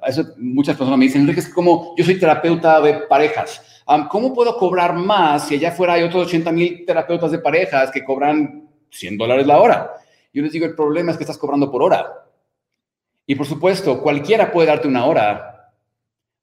Eso, 0.06 0.24
muchas 0.36 0.76
personas 0.76 0.96
me 0.96 1.06
dicen, 1.06 1.22
Enrique, 1.22 1.40
es 1.40 1.48
como 1.48 1.92
yo 1.96 2.04
soy 2.04 2.16
terapeuta 2.16 2.80
de 2.80 2.94
parejas. 3.08 3.82
¿Cómo 4.08 4.32
puedo 4.32 4.56
cobrar 4.56 4.94
más 4.94 5.48
si 5.48 5.56
allá 5.56 5.70
afuera 5.70 5.94
hay 5.94 6.04
otros 6.04 6.28
80 6.28 6.52
mil 6.52 6.84
terapeutas 6.86 7.32
de 7.32 7.40
parejas 7.40 7.90
que 7.90 8.04
cobran 8.04 8.70
100 8.88 9.18
dólares 9.18 9.44
la 9.48 9.60
hora? 9.60 9.94
Yo 10.32 10.44
les 10.44 10.52
digo, 10.52 10.64
el 10.64 10.76
problema 10.76 11.10
es 11.10 11.16
que 11.16 11.24
estás 11.24 11.36
cobrando 11.36 11.68
por 11.68 11.82
hora. 11.82 12.06
Y 13.26 13.34
por 13.34 13.46
supuesto, 13.46 14.00
cualquiera 14.00 14.52
puede 14.52 14.68
darte 14.68 14.86
una 14.86 15.06
hora, 15.06 15.72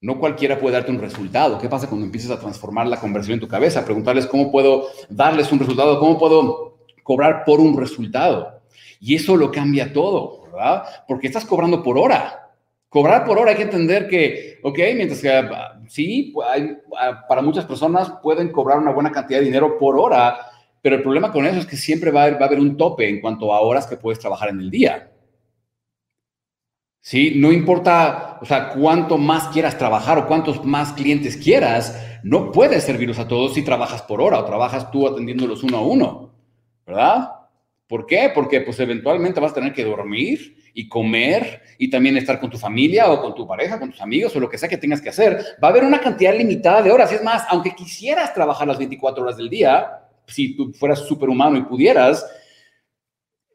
no 0.02 0.20
cualquiera 0.20 0.60
puede 0.60 0.74
darte 0.74 0.92
un 0.92 1.00
resultado. 1.00 1.58
¿Qué 1.58 1.70
pasa 1.70 1.88
cuando 1.88 2.06
empiezas 2.06 2.32
a 2.32 2.40
transformar 2.42 2.88
la 2.88 3.00
conversión 3.00 3.36
en 3.36 3.40
tu 3.40 3.48
cabeza? 3.48 3.86
Preguntarles 3.86 4.26
cómo 4.26 4.52
puedo 4.52 4.88
darles 5.08 5.54
un 5.54 5.60
resultado, 5.60 6.02
cómo 6.02 6.20
puedo 6.20 6.73
cobrar 7.04 7.44
por 7.46 7.60
un 7.60 7.78
resultado. 7.78 8.62
Y 9.00 9.16
eso 9.16 9.36
lo 9.36 9.52
cambia 9.52 9.94
todo, 9.94 10.44
¿verdad? 10.44 10.84
Porque 11.08 11.28
estás 11.28 11.46
cobrando 11.46 11.84
por 11.84 11.98
hora. 11.98 12.52
Cobrar 12.90 13.26
por 13.26 13.38
hora 13.38 13.52
hay 13.52 13.58
que 13.58 13.64
entender 13.64 14.08
que, 14.08 14.60
ok, 14.64 14.80
mientras 14.96 15.20
que 15.20 15.30
ah, 15.30 15.80
sí, 15.88 16.34
hay, 16.50 16.78
ah, 16.98 17.26
para 17.28 17.42
muchas 17.42 17.66
personas 17.66 18.14
pueden 18.22 18.52
cobrar 18.52 18.78
una 18.78 18.92
buena 18.92 19.12
cantidad 19.12 19.40
de 19.40 19.46
dinero 19.46 19.78
por 19.78 20.00
hora, 20.00 20.38
pero 20.82 20.96
el 20.96 21.02
problema 21.02 21.32
con 21.32 21.46
eso 21.46 21.60
es 21.60 21.66
que 21.66 21.76
siempre 21.76 22.12
va 22.12 22.22
a 22.22 22.24
haber, 22.26 22.40
va 22.40 22.46
a 22.46 22.48
haber 22.48 22.60
un 22.60 22.78
tope 22.78 23.10
en 23.10 23.20
cuanto 23.20 23.54
a 23.54 23.62
horas 23.62 23.88
que 23.88 23.98
puedes 23.98 24.20
trabajar 24.20 24.50
en 24.50 24.60
el 24.60 24.70
día. 24.70 25.10
¿sí? 27.04 27.34
No 27.36 27.52
importa, 27.52 28.40
o 28.42 28.46
sea, 28.46 28.70
cuánto 28.70 29.18
más 29.18 29.50
quieras 29.50 29.78
trabajar 29.78 30.18
o 30.18 30.28
cuántos 30.28 30.64
más 30.66 30.94
clientes 30.94 31.38
quieras, 31.38 32.02
no 32.24 32.52
puedes 32.52 32.84
servirlos 32.84 33.20
a 33.20 33.28
todos 33.28 33.54
si 33.54 33.62
trabajas 33.62 34.02
por 34.02 34.22
hora 34.22 34.40
o 34.40 34.46
trabajas 34.46 34.90
tú 34.90 35.08
atendiéndolos 35.08 35.62
uno 35.64 35.78
a 35.78 35.82
uno, 35.82 36.33
¿verdad? 36.94 37.32
¿Por 37.88 38.06
qué? 38.06 38.32
Porque 38.34 38.62
pues 38.62 38.80
eventualmente 38.80 39.40
vas 39.40 39.52
a 39.52 39.56
tener 39.56 39.74
que 39.74 39.84
dormir 39.84 40.58
y 40.74 40.88
comer 40.88 41.62
y 41.78 41.90
también 41.90 42.18
estar 42.18 42.40
con 42.40 42.50
tu 42.50 42.58
familia 42.58 43.12
o 43.12 43.22
con 43.22 43.36
tu 43.36 43.48
pareja, 43.48 43.80
con 43.80 43.92
tus 43.92 44.02
amigos 44.02 44.36
o 44.36 44.40
lo 44.40 44.50
que 44.50 44.58
sea 44.58 44.70
que 44.70 44.78
tengas 44.78 45.02
que 45.02 45.10
hacer. 45.10 45.38
Va 45.64 45.68
a 45.68 45.72
haber 45.72 45.84
una 45.84 46.00
cantidad 46.00 46.36
limitada 46.36 46.82
de 46.82 46.92
horas. 46.92 47.12
Y 47.12 47.16
es 47.16 47.24
más, 47.24 47.46
aunque 47.50 47.76
quisieras 47.76 48.34
trabajar 48.34 48.68
las 48.68 48.78
24 48.78 49.24
horas 49.24 49.38
del 49.38 49.50
día, 49.50 50.02
si 50.28 50.56
tú 50.56 50.72
fueras 50.74 51.00
superhumano 51.00 51.58
y 51.58 51.64
pudieras, 51.64 52.26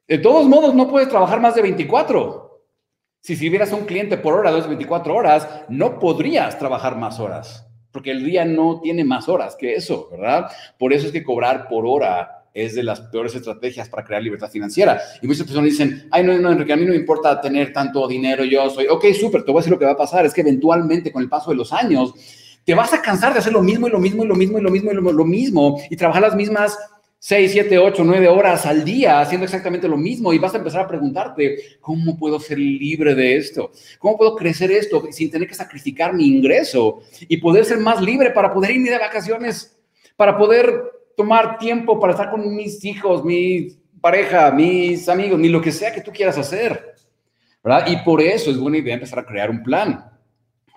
de 0.07 0.19
todos 0.19 0.47
modos 0.47 0.75
no 0.75 0.89
puedes 0.89 1.09
trabajar 1.09 1.41
más 1.41 1.55
de 1.55 1.63
24. 1.63 2.63
Si 3.21 3.35
sirvieras 3.35 3.73
a 3.73 3.77
un 3.77 3.87
cliente 3.87 4.17
por 4.19 4.35
hora 4.35 4.53
de 4.53 4.61
24 4.61 5.15
horas, 5.15 5.49
no 5.69 5.99
podrías 5.99 6.59
trabajar 6.59 6.97
más 6.97 7.19
horas, 7.19 7.67
porque 7.91 8.13
el 8.13 8.25
día 8.25 8.45
no 8.45 8.81
tiene 8.81 9.05
más 9.05 9.29
horas 9.29 9.57
que 9.57 9.75
eso, 9.75 10.09
¿verdad? 10.11 10.51
Por 10.79 10.93
eso 10.93 11.07
es 11.07 11.13
que 11.13 11.25
cobrar 11.25 11.67
por 11.69 11.85
hora 11.85 12.38
es 12.65 12.75
de 12.75 12.83
las 12.83 13.01
peores 13.01 13.35
estrategias 13.35 13.89
para 13.89 14.05
crear 14.05 14.23
libertad 14.23 14.51
financiera. 14.51 15.01
Y 15.23 15.27
muchas 15.27 15.45
personas 15.45 15.71
dicen, 15.71 16.09
ay, 16.11 16.25
no, 16.25 16.39
no, 16.39 16.53
Enrique, 16.53 16.73
a 16.73 16.77
mí 16.77 16.85
no 16.85 16.91
me 16.91 16.97
importa 16.97 17.41
tener 17.41 17.73
tanto 17.73 18.07
dinero, 18.09 18.45
yo 18.45 18.69
soy, 18.71 18.87
ok, 18.87 19.07
súper, 19.19 19.43
te 19.43 19.53
voy 19.53 19.59
a 19.59 19.61
decir 19.61 19.73
lo 19.73 19.79
que 19.79 19.85
va 19.85 19.93
a 19.93 19.97
pasar, 19.97 20.27
es 20.27 20.35
que 20.35 20.41
eventualmente 20.41 21.13
con 21.13 21.23
el 21.23 21.29
paso 21.29 21.51
de 21.51 21.57
los 21.57 21.73
años, 21.73 22.15
te 22.69 22.75
vas 22.75 22.93
a 22.93 23.01
cansar 23.01 23.33
de 23.33 23.39
hacer 23.39 23.55
lo 23.55 23.63
mismo 23.63 23.89
y 23.89 23.91
lo 23.91 23.99
mismo 23.99 24.25
y 24.25 24.27
lo 24.27 24.35
mismo 24.35 24.59
y 24.59 24.61
lo 24.61 24.71
mismo 24.71 24.91
y 24.91 24.95
lo, 24.95 25.25
mismo 25.25 25.81
y 25.89 25.97
trabajar 25.97 26.21
las 26.21 26.37
mismas 26.37 26.77
6, 27.19 27.51
7, 27.51 27.79
8, 27.79 28.05
9 28.05 28.29
horas 28.29 28.67
al 28.67 28.85
día 28.85 29.21
haciendo 29.21 29.47
exactamente 29.47 29.89
lo 29.89 29.97
mismo 29.97 30.35
y 30.35 30.39
vas 30.39 30.53
a 30.53 30.59
empezar 30.59 30.83
a 30.83 30.87
preguntarte, 30.87 31.79
¿cómo 31.81 32.19
puedo 32.19 32.39
ser 32.39 32.59
libre 32.59 33.15
de 33.15 33.39
esto? 33.39 33.73
¿Cómo 33.99 34.19
puedo 34.19 34.37
crecer 34.37 34.71
esto 34.71 35.03
sin 35.11 35.31
tener 35.31 35.49
que 35.49 35.55
sacrificar 35.55 36.13
mi 36.13 36.27
ingreso 36.27 37.01
y 37.21 37.39
poder 37.39 37.65
ser 37.65 37.79
más 37.79 38.03
libre 38.03 38.33
para 38.33 38.53
poder 38.53 38.73
irme 38.73 38.91
de 38.91 38.99
vacaciones, 38.99 39.75
para 40.15 40.37
poder 40.37 40.98
tomar 41.19 41.59
tiempo 41.59 41.99
para 41.99 42.13
estar 42.13 42.31
con 42.31 42.55
mis 42.55 42.85
hijos, 42.85 43.25
mi 43.25 43.67
pareja, 44.01 44.53
mis 44.53 45.09
amigos, 45.09 45.37
ni 45.37 45.49
lo 45.49 45.61
que 45.61 45.73
sea 45.73 45.93
que 45.93 46.01
tú 46.01 46.13
quieras 46.13 46.39
hacer. 46.39 46.95
¿verdad? 47.63 47.89
Y 47.89 47.97
por 48.05 48.23
eso 48.23 48.53
es 48.53 48.57
buena 48.57 48.79
idea 48.79 48.95
empezar 48.95 49.19
a 49.19 49.27
crear 49.27 49.51
un 49.51 49.65
plan. 49.65 50.09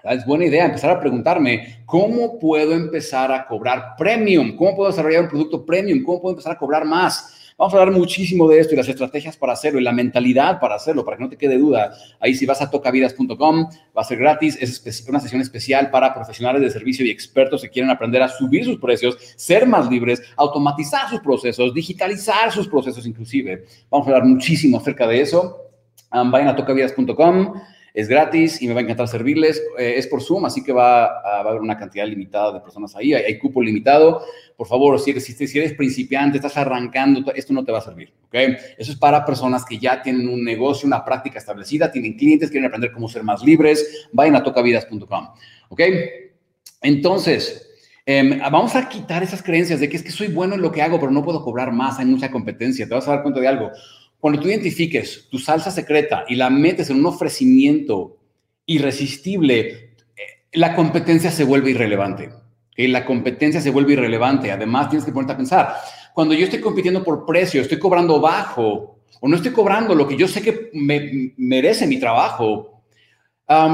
Es 0.04 0.26
buena 0.26 0.46
idea 0.46 0.66
empezar 0.66 0.90
a 0.90 1.00
preguntarme, 1.00 1.84
¿cómo 1.86 2.40
puedo 2.40 2.74
empezar 2.74 3.32
a 3.32 3.46
cobrar 3.46 3.94
premium? 3.96 4.56
¿Cómo 4.56 4.76
puedo 4.76 4.90
desarrollar 4.90 5.22
un 5.22 5.30
producto 5.30 5.64
premium? 5.64 6.04
¿Cómo 6.04 6.20
puedo 6.20 6.34
empezar 6.34 6.54
a 6.54 6.58
cobrar 6.58 6.86
más? 6.86 7.41
Vamos 7.62 7.76
a 7.76 7.80
hablar 7.80 7.96
muchísimo 7.96 8.50
de 8.50 8.58
esto 8.58 8.74
y 8.74 8.78
las 8.78 8.90
estrategias 8.90 9.38
para 9.38 9.54
hacerlo 9.54 9.80
y 9.80 9.84
la 9.84 9.92
mentalidad 9.92 10.60
para 10.60 10.74
hacerlo, 10.74 11.06
para 11.06 11.18
que 11.18 11.24
no 11.26 11.30
te 11.30 11.38
quede 11.38 11.60
duda. 11.60 11.94
Ahí 12.20 12.34
si 12.34 12.48
vas 12.48 12.60
a 12.60 12.72
tocavidas.com, 12.72 13.70
va 13.96 14.02
a 14.02 14.04
ser 14.04 14.18
gratis, 14.18 14.58
es 14.60 15.06
una 15.08 15.20
sesión 15.20 15.42
especial 15.42 15.92
para 15.92 16.12
profesionales 16.12 16.64
de 16.64 16.72
servicio 16.72 17.06
y 17.06 17.12
expertos 17.12 17.62
que 17.62 17.70
quieren 17.70 17.92
aprender 17.92 18.24
a 18.24 18.30
subir 18.30 18.66
sus 18.66 18.80
precios, 18.80 19.16
ser 19.36 19.68
más 19.68 19.88
libres, 19.92 20.24
automatizar 20.38 21.08
sus 21.08 21.20
procesos, 21.20 21.72
digitalizar 21.72 22.52
sus 22.52 22.68
procesos 22.68 23.06
inclusive. 23.06 23.66
Vamos 23.92 24.08
a 24.08 24.10
hablar 24.10 24.26
muchísimo 24.26 24.80
acerca 24.80 25.06
de 25.06 25.22
eso. 25.22 25.70
vayan 26.10 26.48
a 26.48 26.56
tocavidas.com 26.56 27.54
es 27.94 28.08
gratis 28.08 28.62
y 28.62 28.68
me 28.68 28.74
va 28.74 28.80
a 28.80 28.84
encantar 28.84 29.08
servirles. 29.08 29.62
Eh, 29.78 29.96
es 29.98 30.08
por 30.08 30.22
Zoom, 30.22 30.46
así 30.46 30.64
que 30.64 30.72
va 30.72 31.06
a, 31.06 31.40
haber 31.42 31.62
una 31.62 31.78
cantidad 31.78 32.08
limitada 32.08 32.54
de 32.54 32.62
personas 32.62 32.96
ahí. 32.96 33.14
Hay, 33.14 33.38
cupo 33.38 33.62
limitado. 33.62 34.24
Por 34.56 34.68
favor, 34.68 35.00
si 35.00 35.12
eres, 35.12 35.26
si 35.26 35.70
principiante, 35.76 36.38
estás 36.38 36.58
arrancando, 36.58 37.32
esto 37.34 37.54
no 37.54 37.66
te 37.66 37.72
va 37.72 37.80
a 37.80 37.82
servir. 37.82 38.14
¿ok? 38.28 38.36
Eso 38.78 38.92
es 38.92 38.98
para 38.98 39.26
personas 39.26 39.66
que 39.66 39.78
ya 39.78 40.02
tienen 40.02 40.30
un 40.30 40.44
negocio, 40.44 40.88
una 40.88 41.04
práctica 41.04 41.40
establecida, 41.40 41.92
tienen 41.92 42.14
clientes, 42.18 42.50
quieren 42.50 42.68
aprender 42.68 42.92
cómo 42.92 43.10
ser 43.10 43.24
más 43.24 43.44
libres. 43.44 44.08
Vayan 44.12 44.36
a 44.36 44.44
tocavidas.com. 44.44 45.30
¿Ok? 45.70 45.82
Entonces, 46.82 47.70
em, 48.06 48.40
vamos 48.40 48.76
a 48.76 48.88
quitar 48.88 49.22
esas 49.22 49.44
creencias 49.44 49.80
de 49.80 49.90
que 49.90 49.98
es 49.98 50.04
que 50.04 50.12
soy 50.12 50.28
bueno 50.28 50.56
en 50.56 50.62
lo 50.62 50.72
que 50.72 50.82
hago, 50.82 51.00
pero 51.00 51.12
no 51.12 51.24
puedo 51.24 51.44
cobrar 51.44 51.72
más, 51.72 52.00
hay 52.00 52.06
mucha 52.06 52.32
competencia. 52.32 52.88
Te 52.88 52.94
vas 52.94 53.08
a 53.08 53.12
dar 53.12 53.22
cuenta 53.22 53.40
de 53.40 53.48
algo. 53.48 53.72
Cuando 54.22 54.40
tú 54.40 54.48
identifiques 54.48 55.28
tu 55.30 55.40
salsa 55.40 55.72
secreta 55.72 56.26
y 56.30 56.36
la 56.36 56.52
metes 56.52 56.92
en 56.92 56.98
un 56.98 57.08
ofrecimiento 57.08 58.20
irresistible, 58.68 59.68
eh, 59.68 60.48
la 60.54 60.76
competencia 60.76 61.32
se 61.32 61.44
vuelve 61.44 61.72
irrelevante. 61.72 62.30
La 62.78 63.04
competencia 63.04 63.60
se 63.60 63.72
vuelve 63.72 63.94
irrelevante. 63.94 64.52
Además, 64.52 64.90
tienes 64.90 65.06
que 65.06 65.12
ponerte 65.12 65.34
a 65.34 65.38
pensar, 65.38 65.76
cuando 66.14 66.36
yo 66.36 66.46
estoy 66.46 66.62
compitiendo 66.62 67.04
por 67.04 67.26
precio, 67.26 67.62
estoy 67.62 67.80
cobrando 67.80 68.22
bajo 68.22 69.00
o 69.20 69.28
no 69.28 69.36
estoy 69.36 69.52
cobrando 69.52 69.96
lo 69.96 70.08
que 70.08 70.16
yo 70.16 70.28
sé 70.28 70.42
que 70.42 70.70
me 70.74 71.34
merece 71.38 71.88
mi 71.88 72.00
trabajo, 72.00 72.84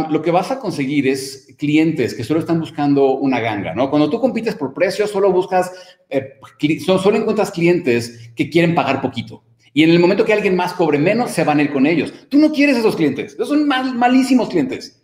lo 0.09 0.21
que 0.21 0.31
vas 0.31 0.49
a 0.49 0.59
conseguir 0.59 1.07
es 1.07 1.53
clientes 1.57 2.15
que 2.15 2.23
solo 2.23 2.39
están 2.39 2.59
buscando 2.59 3.17
una 3.17 3.39
ganga, 3.39 3.75
¿no? 3.75 3.89
Cuando 3.89 4.09
tú 4.09 4.19
compites 4.19 4.55
por 4.55 4.73
precio, 4.73 5.05
solo 5.07 5.31
buscas, 5.31 5.71
eh, 6.09 6.39
solo 6.85 7.17
encuentras 7.17 7.51
clientes 7.51 8.31
que 8.35 8.49
quieren 8.49 8.73
pagar 8.73 9.01
poquito. 9.01 9.43
Y 9.77 9.83
en 9.83 9.91
el 9.91 9.99
momento 9.99 10.25
que 10.25 10.33
alguien 10.33 10.55
más 10.55 10.73
cobre 10.73 10.97
menos, 10.97 11.29
se 11.29 11.43
van 11.43 11.59
a 11.59 11.61
ir 11.61 11.71
con 11.71 11.85
ellos. 11.85 12.11
Tú 12.29 12.39
no 12.39 12.51
quieres 12.51 12.77
esos 12.77 12.95
clientes. 12.95 13.33
Esos 13.33 13.49
son 13.49 13.67
mal, 13.67 13.93
malísimos 13.93 14.49
clientes. 14.49 15.03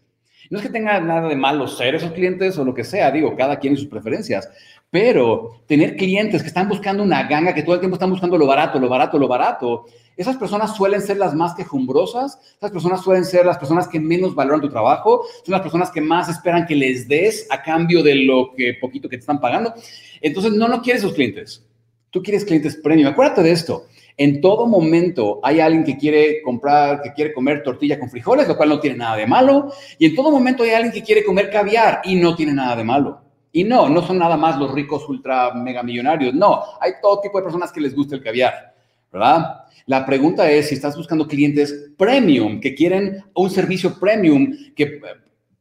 No 0.50 0.58
es 0.58 0.66
que 0.66 0.72
tenga 0.72 1.00
nada 1.00 1.30
de 1.30 1.36
malo 1.36 1.68
ser 1.68 1.94
esos 1.94 2.12
clientes 2.12 2.58
o 2.58 2.66
lo 2.66 2.74
que 2.74 2.84
sea, 2.84 3.12
digo, 3.12 3.36
cada 3.36 3.60
quien 3.60 3.76
y 3.76 3.78
sus 3.78 3.86
preferencias. 3.86 4.50
Pero 4.90 5.62
tener 5.68 5.96
clientes 5.96 6.42
que 6.42 6.48
están 6.48 6.68
buscando 6.68 7.04
una 7.04 7.28
ganga, 7.28 7.54
que 7.54 7.62
todo 7.62 7.76
el 7.76 7.82
tiempo 7.82 7.98
están 7.98 8.10
buscando 8.10 8.36
lo 8.36 8.48
barato, 8.48 8.80
lo 8.80 8.90
barato, 8.90 9.20
lo 9.20 9.28
barato, 9.28 9.86
esas 10.18 10.38
personas 10.38 10.76
suelen 10.76 11.02
ser 11.02 11.18
las 11.18 11.36
más 11.36 11.54
quejumbrosas, 11.54 12.40
esas 12.58 12.72
personas 12.72 13.04
suelen 13.04 13.26
ser 13.26 13.46
las 13.46 13.60
personas 13.60 13.88
que 13.88 14.00
menos 14.00 14.34
valoran 14.34 14.62
tu 14.62 14.70
trabajo, 14.70 15.24
son 15.46 15.52
las 15.52 15.62
personas 15.62 15.92
que 15.92 16.02
más 16.02 16.30
esperan 16.30 16.66
que 16.66 16.76
les 16.76 17.08
des 17.08 17.46
a 17.52 17.62
cambio 17.62 18.02
de 18.02 18.16
lo 18.16 18.56
que 18.58 18.74
poquito 18.82 19.08
que 19.08 19.18
te 19.18 19.22
están 19.22 19.40
pagando. 19.40 19.72
Entonces, 20.20 20.52
no, 20.54 20.68
no 20.68 20.82
quieres 20.82 21.04
esos 21.04 21.14
clientes. 21.14 21.64
Tú 22.10 22.24
quieres 22.24 22.44
clientes 22.44 22.76
premium. 22.76 23.10
Acuérdate 23.10 23.44
de 23.44 23.52
esto. 23.52 23.86
En 24.18 24.42
todo 24.42 24.68
momento 24.68 25.40
hay 25.44 25.60
alguien 25.60 25.84
que 25.84 25.98
quiere 25.98 26.42
comprar, 26.42 27.02
que 27.02 27.14
quiere 27.14 27.34
comer 27.34 27.64
tortilla 27.64 28.00
con 28.00 28.10
frijoles, 28.10 28.48
lo 28.48 28.56
cual 28.56 28.70
no 28.70 28.80
tiene 28.80 28.98
nada 28.98 29.16
de 29.16 29.28
malo. 29.28 29.72
Y 29.98 30.06
en 30.06 30.16
todo 30.16 30.32
momento 30.32 30.64
hay 30.64 30.72
alguien 30.72 30.94
que 30.94 31.04
quiere 31.04 31.24
comer 31.24 31.50
caviar 31.50 32.02
y 32.04 32.16
no 32.16 32.36
tiene 32.36 32.54
nada 32.54 32.76
de 32.76 32.84
malo. 32.84 33.22
Y 33.52 33.64
no, 33.64 33.88
no 33.88 34.02
son 34.06 34.18
nada 34.18 34.36
más 34.36 34.58
los 34.58 34.74
ricos 34.74 35.08
ultra 35.08 35.54
mega 35.54 35.84
millonarios. 35.84 36.34
No, 36.34 36.64
hay 36.80 36.94
todo 37.02 37.22
tipo 37.22 37.38
de 37.38 37.44
personas 37.44 37.72
que 37.72 37.82
les 37.82 37.96
gusta 37.96 38.16
el 38.16 38.24
caviar, 38.24 38.74
¿verdad? 39.12 39.64
La 39.86 40.06
pregunta 40.06 40.50
es 40.50 40.70
si 40.70 40.76
estás 40.76 40.96
buscando 40.96 41.28
clientes 41.28 41.92
premium, 41.98 42.60
que 42.60 42.74
quieren 42.74 43.24
un 43.34 43.50
servicio 43.50 44.00
premium, 44.00 44.56
que 44.76 44.84
eh, 44.84 45.02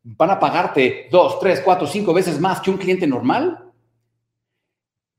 van 0.05 0.31
a 0.31 0.39
pagarte 0.39 1.09
dos, 1.11 1.41
tres, 1.41 1.61
cuatro, 1.61 1.87
cinco 1.87 2.15
veces 2.15 2.39
más 2.41 2.61
que 2.61 2.71
un 2.71 2.79
cliente 2.79 3.07
normal. 3.07 3.72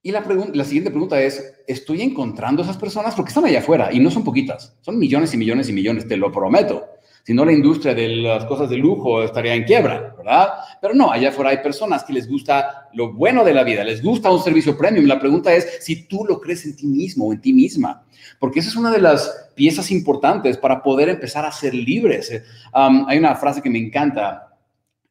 Y 0.05 0.11
la, 0.11 0.21
siguiente 0.65 0.91
pregunta 0.91 1.21
es, 1.21 1.63
¿estoy 1.65 2.01
encontrando 2.01 2.61
esas 2.61 2.75
personas? 2.75 3.15
Porque 3.15 3.29
están 3.29 3.45
allá 3.45 3.59
afuera 3.59 3.89
y 3.89 4.01
no 4.01 4.11
son 4.11 4.25
poquitas, 4.25 4.75
son 4.81 4.99
millones 4.99 5.33
y 5.33 5.37
millones 5.37 5.69
y 5.69 5.73
millones, 5.73 6.05
te 6.05 6.17
lo 6.17 6.29
prometo. 6.29 6.83
Si 7.23 7.33
no, 7.33 7.45
la 7.45 7.53
industria 7.53 7.95
de 7.95 8.09
las 8.17 8.43
cosas 8.43 8.69
de 8.69 8.75
lujo 8.75 9.23
estaría 9.23 9.55
en 9.55 9.63
quiebra, 9.63 10.13
¿verdad? 10.17 10.49
Pero 10.81 10.93
no, 10.93 11.09
allá 11.09 11.29
afuera 11.29 11.51
hay 11.51 11.59
personas 11.59 12.03
que 12.03 12.11
les 12.11 12.27
gusta 12.27 12.89
lo 12.91 13.13
bueno 13.13 13.45
de 13.45 13.53
la 13.53 13.63
vida, 13.63 13.81
les 13.85 14.03
gusta 14.03 14.29
un 14.29 14.43
servicio 14.43 14.77
premium. 14.77 15.05
La 15.05 15.21
pregunta 15.21 15.53
es 15.55 15.77
si 15.79 16.05
tú 16.05 16.25
lo 16.25 16.41
crees 16.41 16.65
en 16.65 16.75
ti 16.75 16.85
mismo 16.85 17.27
o 17.27 17.31
en 17.31 17.39
ti 17.39 17.53
misma, 17.53 18.05
porque 18.39 18.59
esa 18.59 18.67
es 18.67 18.75
una 18.75 18.91
de 18.91 18.99
las 18.99 19.51
piezas 19.55 19.89
importantes 19.89 20.57
para 20.57 20.83
poder 20.83 21.07
empezar 21.07 21.45
a 21.45 21.51
ser 21.53 21.73
libres. 21.73 22.29
Um, 22.75 23.05
hay 23.07 23.19
una 23.19 23.35
frase 23.35 23.61
que 23.61 23.69
me 23.69 23.79
encanta 23.79 24.49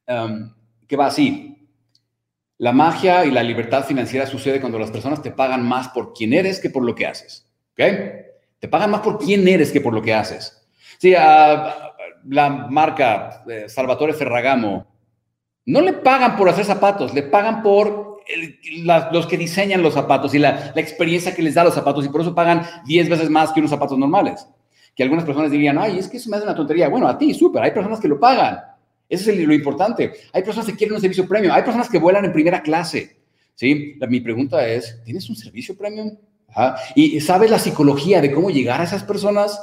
um, 0.06 0.52
que 0.86 0.96
va 0.96 1.06
así, 1.06 1.61
la 2.62 2.70
magia 2.70 3.24
y 3.24 3.32
la 3.32 3.42
libertad 3.42 3.84
financiera 3.84 4.24
sucede 4.24 4.60
cuando 4.60 4.78
las 4.78 4.92
personas 4.92 5.20
te 5.20 5.32
pagan 5.32 5.66
más 5.66 5.88
por 5.88 6.12
quién 6.12 6.32
eres 6.32 6.60
que 6.60 6.70
por 6.70 6.84
lo 6.84 6.94
que 6.94 7.08
haces. 7.08 7.44
¿Ok? 7.72 7.82
Te 8.60 8.68
pagan 8.68 8.92
más 8.92 9.00
por 9.00 9.18
quién 9.18 9.48
eres 9.48 9.72
que 9.72 9.80
por 9.80 9.92
lo 9.92 10.00
que 10.00 10.14
haces. 10.14 10.64
Sí, 11.00 11.10
la 11.10 12.68
marca 12.70 13.42
eh, 13.48 13.68
Salvatore 13.68 14.12
Ferragamo 14.12 14.86
no 15.66 15.80
le 15.80 15.92
pagan 15.94 16.36
por 16.36 16.48
hacer 16.48 16.64
zapatos, 16.64 17.12
le 17.12 17.24
pagan 17.24 17.64
por 17.64 18.20
los 19.10 19.26
que 19.26 19.36
diseñan 19.36 19.82
los 19.82 19.94
zapatos 19.94 20.32
y 20.32 20.38
la, 20.38 20.70
la, 20.72 20.80
experiencia 20.80 21.34
que 21.34 21.42
les 21.42 21.54
da 21.54 21.64
los 21.64 21.74
zapatos 21.74 22.06
y 22.06 22.10
por 22.10 22.20
eso 22.20 22.32
pagan 22.32 22.62
10 22.86 23.08
veces 23.08 23.28
más 23.28 23.50
que 23.50 23.58
unos 23.58 23.72
zapatos 23.72 23.98
normales. 23.98 24.46
Que 24.94 25.02
algunas 25.02 25.24
personas 25.24 25.50
dirían, 25.50 25.78
ay, 25.78 25.98
es 25.98 26.06
que 26.06 26.18
eso 26.18 26.30
me 26.30 26.36
hace 26.36 26.46
una 26.46 26.54
tontería. 26.54 26.88
Bueno, 26.88 27.08
a 27.08 27.18
ti, 27.18 27.34
súper, 27.34 27.60
hay 27.60 27.72
personas 27.72 27.98
que 27.98 28.06
lo 28.06 28.20
pagan. 28.20 28.60
Eso 29.12 29.30
es 29.30 29.38
lo 29.38 29.52
importante. 29.52 30.10
Hay 30.32 30.42
personas 30.42 30.70
que 30.70 30.74
quieren 30.74 30.94
un 30.94 31.00
servicio 31.00 31.28
premium, 31.28 31.52
hay 31.52 31.62
personas 31.62 31.90
que 31.90 31.98
vuelan 31.98 32.24
en 32.24 32.32
primera 32.32 32.62
clase. 32.62 33.18
¿sí? 33.54 33.98
mi 34.08 34.20
pregunta 34.20 34.66
es, 34.66 35.02
¿tienes 35.04 35.28
un 35.28 35.36
servicio 35.36 35.76
premium? 35.76 36.16
¿Y 36.94 37.20
sabes 37.20 37.50
la 37.50 37.58
psicología 37.58 38.22
de 38.22 38.32
cómo 38.32 38.48
llegar 38.48 38.80
a 38.80 38.84
esas 38.84 39.04
personas? 39.04 39.60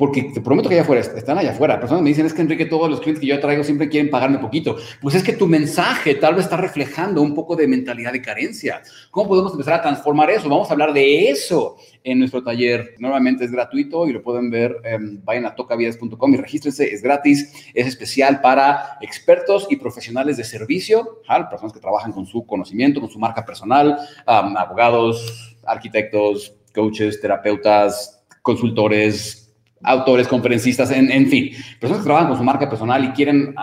Porque 0.00 0.22
te 0.22 0.40
prometo 0.40 0.70
que 0.70 0.76
allá 0.76 0.82
afuera, 0.82 1.02
están 1.02 1.36
allá 1.36 1.50
afuera. 1.50 1.78
Personas 1.78 2.02
me 2.02 2.08
dicen, 2.08 2.24
es 2.24 2.32
que 2.32 2.40
Enrique, 2.40 2.64
todos 2.64 2.88
los 2.88 3.00
clientes 3.02 3.20
que 3.20 3.26
yo 3.26 3.38
traigo 3.38 3.62
siempre 3.62 3.90
quieren 3.90 4.08
pagarme 4.08 4.38
poquito. 4.38 4.78
Pues 4.98 5.14
es 5.14 5.22
que 5.22 5.34
tu 5.34 5.46
mensaje 5.46 6.14
tal 6.14 6.36
vez 6.36 6.44
está 6.44 6.56
reflejando 6.56 7.20
un 7.20 7.34
poco 7.34 7.54
de 7.54 7.68
mentalidad 7.68 8.10
de 8.10 8.22
carencia. 8.22 8.80
¿Cómo 9.10 9.28
podemos 9.28 9.52
empezar 9.52 9.74
a 9.74 9.82
transformar 9.82 10.30
eso? 10.30 10.48
Vamos 10.48 10.70
a 10.70 10.72
hablar 10.72 10.94
de 10.94 11.28
eso 11.28 11.76
en 12.02 12.18
nuestro 12.18 12.42
taller. 12.42 12.94
Normalmente 12.98 13.44
es 13.44 13.52
gratuito 13.52 14.08
y 14.08 14.14
lo 14.14 14.22
pueden 14.22 14.50
ver. 14.50 14.76
vayan 15.22 15.44
a 15.44 15.54
tocavidas.com 15.54 16.32
y 16.32 16.36
regístrense. 16.38 16.94
Es 16.94 17.02
gratis. 17.02 17.52
Es 17.74 17.86
especial 17.86 18.40
para 18.40 18.96
expertos 19.02 19.66
y 19.68 19.76
profesionales 19.76 20.38
de 20.38 20.44
servicio, 20.44 21.20
personas 21.50 21.74
que 21.74 21.80
trabajan 21.80 22.12
con 22.12 22.24
su 22.24 22.46
conocimiento, 22.46 23.02
con 23.02 23.10
su 23.10 23.18
marca 23.18 23.44
personal, 23.44 23.98
abogados, 24.24 25.58
arquitectos, 25.66 26.54
coaches, 26.74 27.20
terapeutas, 27.20 28.24
consultores, 28.40 29.39
autores, 29.82 30.28
conferencistas, 30.28 30.90
en, 30.90 31.26
fin, 31.28 31.50
personas 31.78 32.02
que 32.02 32.06
trabajan 32.06 32.28
con 32.28 32.38
su 32.38 32.44
marca 32.44 32.68
personal 32.68 33.04
y 33.04 33.10
quieren 33.10 33.54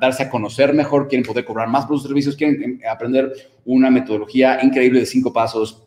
darse 0.00 0.24
a 0.24 0.30
conocer 0.30 0.72
mejor, 0.74 1.08
quieren 1.08 1.26
poder 1.26 1.44
cobrar 1.44 1.68
más 1.68 1.86
por 1.86 1.96
sus 1.96 2.08
servicios, 2.08 2.36
quieren 2.36 2.62
em, 2.62 2.80
aprender 2.90 3.32
una 3.64 3.90
metodología 3.90 4.58
increíble 4.62 5.00
de 5.00 5.06
cinco 5.06 5.32
pasos, 5.32 5.84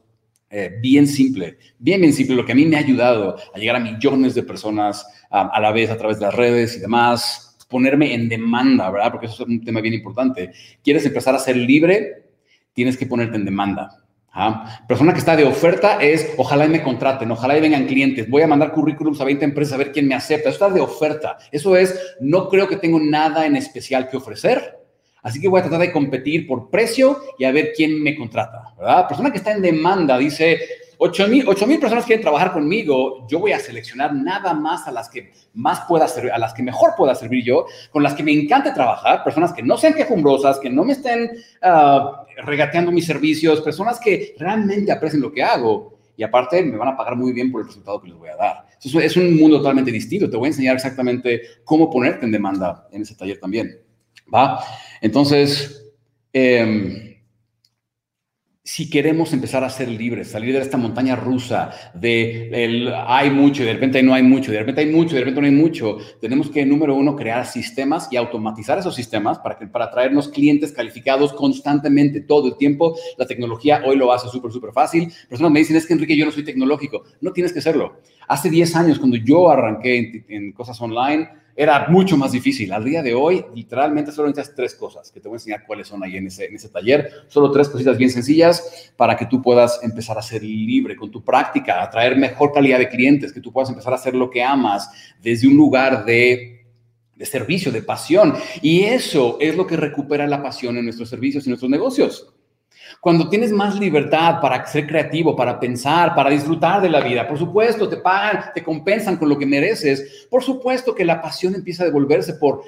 eh, 0.49 0.77
bien 0.81 1.07
simple, 1.07 1.57
bien, 1.79 2.01
bien 2.01 2.13
simple, 2.13 2.35
lo 2.35 2.45
que 2.45 2.51
a 2.51 2.55
mí 2.55 2.65
me 2.65 2.75
ha 2.75 2.79
ayudado 2.79 3.37
a 3.53 3.57
llegar 3.57 3.77
a 3.77 3.79
millones 3.79 4.35
de 4.35 4.43
personas 4.43 5.05
a 5.29 5.61
la 5.61 5.71
vez 5.71 5.89
a 5.89 5.97
través 5.97 6.19
de 6.19 6.25
las 6.25 6.35
redes 6.35 6.75
y 6.75 6.81
demás, 6.81 7.51
ponerme 7.71 8.13
en 8.13 8.29
demanda, 8.29 8.91
¿verdad? 8.91 9.11
Porque 9.11 9.25
eso 9.25 9.43
es 9.43 9.49
un 9.49 9.63
tema 9.63 9.81
bien 9.81 9.95
importante. 9.95 10.51
¿Quieres 10.83 11.05
empezar 11.05 11.33
a 11.33 11.39
ser 11.39 11.55
libre? 11.55 12.25
Tienes 12.73 12.97
que 12.97 13.07
ponerte 13.07 13.37
en 13.37 13.45
demanda. 13.45 13.97
Persona 14.87 15.11
que 15.11 15.19
está 15.19 15.35
de 15.35 15.43
oferta 15.43 16.01
es, 16.01 16.33
ojalá 16.37 16.65
me 16.67 16.81
contraten, 16.81 17.29
ojalá 17.31 17.55
vengan 17.55 17.85
clientes, 17.85 18.29
voy 18.29 18.41
a 18.41 18.47
mandar 18.47 18.71
currículums 18.71 19.19
a 19.19 19.25
20 19.25 19.43
empresas 19.43 19.73
a 19.73 19.77
ver 19.77 19.91
quién 19.91 20.07
me 20.07 20.15
acepta. 20.15 20.49
Eso 20.49 20.65
está 20.65 20.73
de 20.73 20.79
oferta. 20.79 21.37
Eso 21.51 21.75
es, 21.75 22.15
no 22.21 22.47
creo 22.47 22.67
que 22.67 22.77
tengo 22.77 22.99
nada 22.99 23.45
en 23.45 23.57
especial 23.57 24.07
que 24.07 24.17
ofrecer, 24.17 24.79
así 25.21 25.41
que 25.41 25.49
voy 25.49 25.59
a 25.59 25.63
tratar 25.63 25.81
de 25.81 25.91
competir 25.91 26.47
por 26.47 26.69
precio 26.69 27.19
y 27.37 27.43
a 27.43 27.51
ver 27.51 27.73
quién 27.75 28.01
me 28.01 28.15
contrata, 28.15 28.73
¿verdad? 28.77 29.07
Persona 29.07 29.31
que 29.31 29.37
está 29.37 29.51
en 29.51 29.61
demanda 29.61 30.17
dice, 30.17 30.59
8 31.03 31.27
mil, 31.29 31.79
personas 31.79 32.05
quieren 32.05 32.21
trabajar 32.21 32.53
conmigo, 32.53 33.25
yo 33.27 33.39
voy 33.39 33.53
a 33.53 33.59
seleccionar 33.59 34.13
nada 34.13 34.53
más 34.53 34.87
a 34.87 34.91
las 34.91 35.09
que 35.09 35.31
más 35.55 35.81
pueda 35.87 36.07
servir, 36.07 36.31
a 36.31 36.37
las 36.37 36.53
que 36.53 36.61
mejor 36.61 36.91
pueda 36.95 37.15
servir 37.15 37.43
yo, 37.43 37.65
con 37.89 38.03
las 38.03 38.13
que 38.13 38.21
me 38.21 38.31
encante 38.31 38.69
trabajar, 38.71 39.23
personas 39.23 39.51
que 39.51 39.63
no 39.63 39.79
sean 39.79 39.95
quejumbrosas, 39.95 40.59
que 40.59 40.69
no 40.69 40.83
me 40.83 40.93
estén 40.93 41.31
uh, 41.63 42.43
regateando 42.43 42.91
mis 42.91 43.07
servicios, 43.07 43.61
personas 43.61 43.99
que 43.99 44.35
realmente 44.37 44.91
aprecien 44.91 45.23
lo 45.23 45.31
que 45.31 45.41
hago 45.41 45.97
y 46.15 46.21
aparte 46.21 46.61
me 46.61 46.77
van 46.77 46.89
a 46.89 46.95
pagar 46.97 47.15
muy 47.15 47.33
bien 47.33 47.51
por 47.51 47.61
el 47.61 47.67
resultado 47.67 47.99
que 47.99 48.09
les 48.09 48.17
voy 48.17 48.29
a 48.29 48.35
dar. 48.35 48.67
Eso 48.79 48.99
es 48.99 49.17
un 49.17 49.35
mundo 49.39 49.57
totalmente 49.57 49.91
distinto. 49.91 50.29
Te 50.29 50.37
voy 50.37 50.45
a 50.45 50.49
enseñar 50.49 50.75
exactamente 50.75 51.41
cómo 51.63 51.89
ponerte 51.89 52.27
en 52.27 52.31
demanda 52.31 52.87
en 52.91 53.01
ese 53.01 53.15
taller 53.15 53.39
también. 53.39 53.75
¿Va? 54.31 54.63
Entonces, 55.01 55.91
eh, 56.31 57.10
si 58.63 58.91
queremos 58.91 59.33
empezar 59.33 59.63
a 59.63 59.71
ser 59.71 59.89
libres, 59.89 60.29
salir 60.29 60.53
de 60.53 60.61
esta 60.61 60.77
montaña 60.77 61.15
rusa 61.15 61.71
de 61.95 62.49
el 62.51 62.93
hay 63.07 63.31
mucho 63.31 63.63
y 63.63 63.65
de 63.65 63.73
repente 63.73 64.03
no 64.03 64.13
hay 64.13 64.21
mucho, 64.21 64.51
de 64.51 64.59
repente 64.59 64.81
hay 64.81 64.91
mucho 64.91 65.15
y 65.15 65.17
de 65.17 65.21
repente 65.21 65.41
no 65.41 65.47
hay 65.47 65.53
mucho, 65.53 65.97
tenemos 66.19 66.51
que, 66.51 66.63
número 66.63 66.93
uno, 66.93 67.15
crear 67.15 67.47
sistemas 67.47 68.07
y 68.11 68.17
automatizar 68.17 68.77
esos 68.77 68.93
sistemas 68.93 69.39
para, 69.39 69.57
que, 69.57 69.65
para 69.65 69.89
traernos 69.89 70.29
clientes 70.29 70.71
calificados 70.73 71.33
constantemente 71.33 72.21
todo 72.21 72.49
el 72.49 72.57
tiempo. 72.57 72.95
La 73.17 73.25
tecnología 73.25 73.81
hoy 73.83 73.95
lo 73.95 74.13
hace 74.13 74.29
súper, 74.29 74.51
súper 74.51 74.71
fácil. 74.73 75.11
Personas 75.27 75.51
me 75.51 75.59
dicen, 75.59 75.75
es 75.75 75.87
que 75.87 75.93
Enrique, 75.93 76.15
yo 76.15 76.25
no 76.25 76.31
soy 76.31 76.43
tecnológico. 76.43 77.03
No 77.19 77.31
tienes 77.33 77.53
que 77.53 77.61
serlo. 77.61 77.97
Hace 78.31 78.49
10 78.49 78.75
años, 78.77 78.97
cuando 78.97 79.17
yo 79.17 79.51
arranqué 79.51 80.23
en 80.29 80.53
cosas 80.53 80.79
online, 80.79 81.27
era 81.53 81.89
mucho 81.89 82.15
más 82.15 82.31
difícil. 82.31 82.71
Al 82.71 82.85
día 82.85 83.03
de 83.03 83.13
hoy, 83.13 83.43
literalmente 83.53 84.13
solo 84.13 84.29
necesitas 84.29 84.55
tres 84.55 84.73
cosas, 84.73 85.11
que 85.11 85.19
te 85.19 85.27
voy 85.27 85.35
a 85.35 85.37
enseñar 85.39 85.65
cuáles 85.67 85.89
son 85.89 86.01
ahí 86.01 86.15
en 86.15 86.27
ese, 86.27 86.69
taller. 86.69 87.11
Solo 87.27 87.51
tres 87.51 87.67
cositas 87.67 87.97
bien 87.97 88.09
sencillas 88.09 88.93
para 88.95 89.17
que 89.17 89.25
tú 89.25 89.41
puedas 89.41 89.81
empezar 89.83 90.17
a 90.17 90.21
ser 90.21 90.43
libre 90.43 90.95
con 90.95 91.11
tu 91.11 91.21
práctica, 91.21 91.83
a 91.83 91.89
traer 91.89 92.15
mejor 92.15 92.53
calidad 92.53 92.79
de 92.79 92.87
clientes, 92.87 93.33
que 93.33 93.41
tú 93.41 93.51
puedas 93.51 93.69
empezar 93.69 93.91
a 93.91 93.97
hacer 93.97 94.15
lo 94.15 94.29
que 94.29 94.41
amas 94.41 94.89
desde 95.21 95.49
un 95.49 95.57
lugar 95.57 96.05
de, 96.05 96.65
de 97.17 97.25
servicio, 97.25 97.69
de 97.69 97.81
pasión. 97.81 98.33
Y 98.61 98.83
eso 98.83 99.37
es 99.41 99.57
lo 99.57 99.67
que 99.67 99.75
recupera 99.75 100.25
la 100.25 100.41
pasión 100.41 100.77
en 100.77 100.85
nuestros 100.85 101.09
servicios 101.09 101.45
y 101.45 101.49
nuestros 101.49 101.69
negocios. 101.69 102.33
Cuando 102.99 103.29
tienes 103.29 103.51
más 103.51 103.79
libertad 103.79 104.41
para 104.41 104.65
ser 104.67 104.87
creativo, 104.87 105.35
para 105.35 105.59
pensar, 105.59 106.13
para 106.15 106.29
disfrutar 106.29 106.81
de 106.81 106.89
la 106.89 107.01
vida, 107.01 107.27
por 107.27 107.37
supuesto, 107.37 107.87
te 107.87 107.97
pagan, 107.97 108.45
te 108.53 108.63
compensan 108.63 109.17
con 109.17 109.29
lo 109.29 109.37
que 109.37 109.45
mereces. 109.45 110.27
Por 110.29 110.43
supuesto 110.43 110.93
que 110.93 111.05
la 111.05 111.21
pasión 111.21 111.55
empieza 111.55 111.83
a 111.83 111.87
devolverse 111.87 112.33
por 112.33 112.63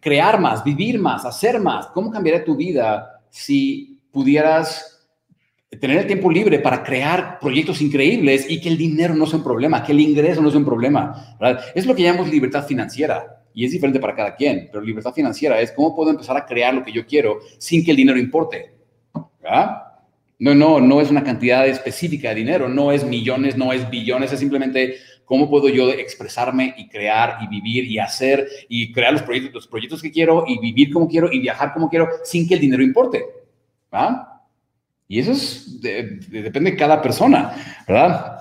crear 0.00 0.40
más, 0.40 0.62
vivir 0.64 0.98
más, 0.98 1.24
hacer 1.24 1.60
más. 1.60 1.86
¿Cómo 1.88 2.10
cambiaría 2.10 2.44
tu 2.44 2.56
vida 2.56 3.20
si 3.30 4.00
pudieras 4.10 5.08
tener 5.80 5.98
el 5.98 6.06
tiempo 6.06 6.30
libre 6.30 6.58
para 6.58 6.82
crear 6.82 7.38
proyectos 7.38 7.80
increíbles 7.80 8.46
y 8.48 8.60
que 8.60 8.68
el 8.68 8.76
dinero 8.76 9.14
no 9.14 9.26
sea 9.26 9.38
un 9.38 9.44
problema, 9.44 9.82
que 9.82 9.92
el 9.92 10.00
ingreso 10.00 10.42
no 10.42 10.50
sea 10.50 10.58
un 10.58 10.64
problema? 10.64 11.36
Es 11.74 11.86
lo 11.86 11.94
que 11.94 12.02
llamamos 12.02 12.28
libertad 12.28 12.66
financiera 12.66 13.40
y 13.54 13.64
es 13.64 13.72
diferente 13.72 14.00
para 14.00 14.14
cada 14.14 14.34
quien, 14.34 14.68
pero 14.70 14.82
libertad 14.82 15.12
financiera 15.12 15.60
es 15.60 15.72
cómo 15.72 15.94
puedo 15.94 16.10
empezar 16.10 16.36
a 16.36 16.46
crear 16.46 16.74
lo 16.74 16.84
que 16.84 16.92
yo 16.92 17.06
quiero 17.06 17.40
sin 17.58 17.84
que 17.84 17.90
el 17.90 17.96
dinero 17.96 18.18
importe. 18.18 18.79
No, 20.38 20.54
no, 20.54 20.80
no 20.80 21.00
es 21.00 21.10
una 21.10 21.22
cantidad 21.22 21.66
específica 21.66 22.30
de 22.30 22.36
dinero, 22.36 22.68
no 22.68 22.92
es 22.92 23.04
millones, 23.04 23.56
no 23.56 23.72
es 23.72 23.88
billones, 23.90 24.32
es 24.32 24.40
simplemente 24.40 24.96
cómo 25.26 25.48
puedo 25.48 25.68
yo 25.68 25.90
expresarme 25.90 26.74
y 26.76 26.88
crear 26.88 27.38
y 27.42 27.46
vivir 27.46 27.84
y 27.84 27.98
hacer 27.98 28.48
y 28.68 28.90
crear 28.90 29.12
los 29.12 29.22
proyectos, 29.22 29.54
los 29.54 29.66
proyectos 29.68 30.02
que 30.02 30.10
quiero 30.10 30.44
y 30.46 30.58
vivir 30.58 30.92
como 30.92 31.06
quiero 31.06 31.30
y 31.30 31.40
viajar 31.40 31.72
como 31.72 31.88
quiero 31.88 32.08
sin 32.24 32.48
que 32.48 32.54
el 32.54 32.60
dinero 32.60 32.82
importe. 32.82 33.24
Y 35.06 35.18
eso 35.18 35.32
es, 35.32 35.80
depende 35.80 36.70
de 36.70 36.76
cada 36.76 37.02
persona, 37.02 37.84
¿verdad? 37.86 38.38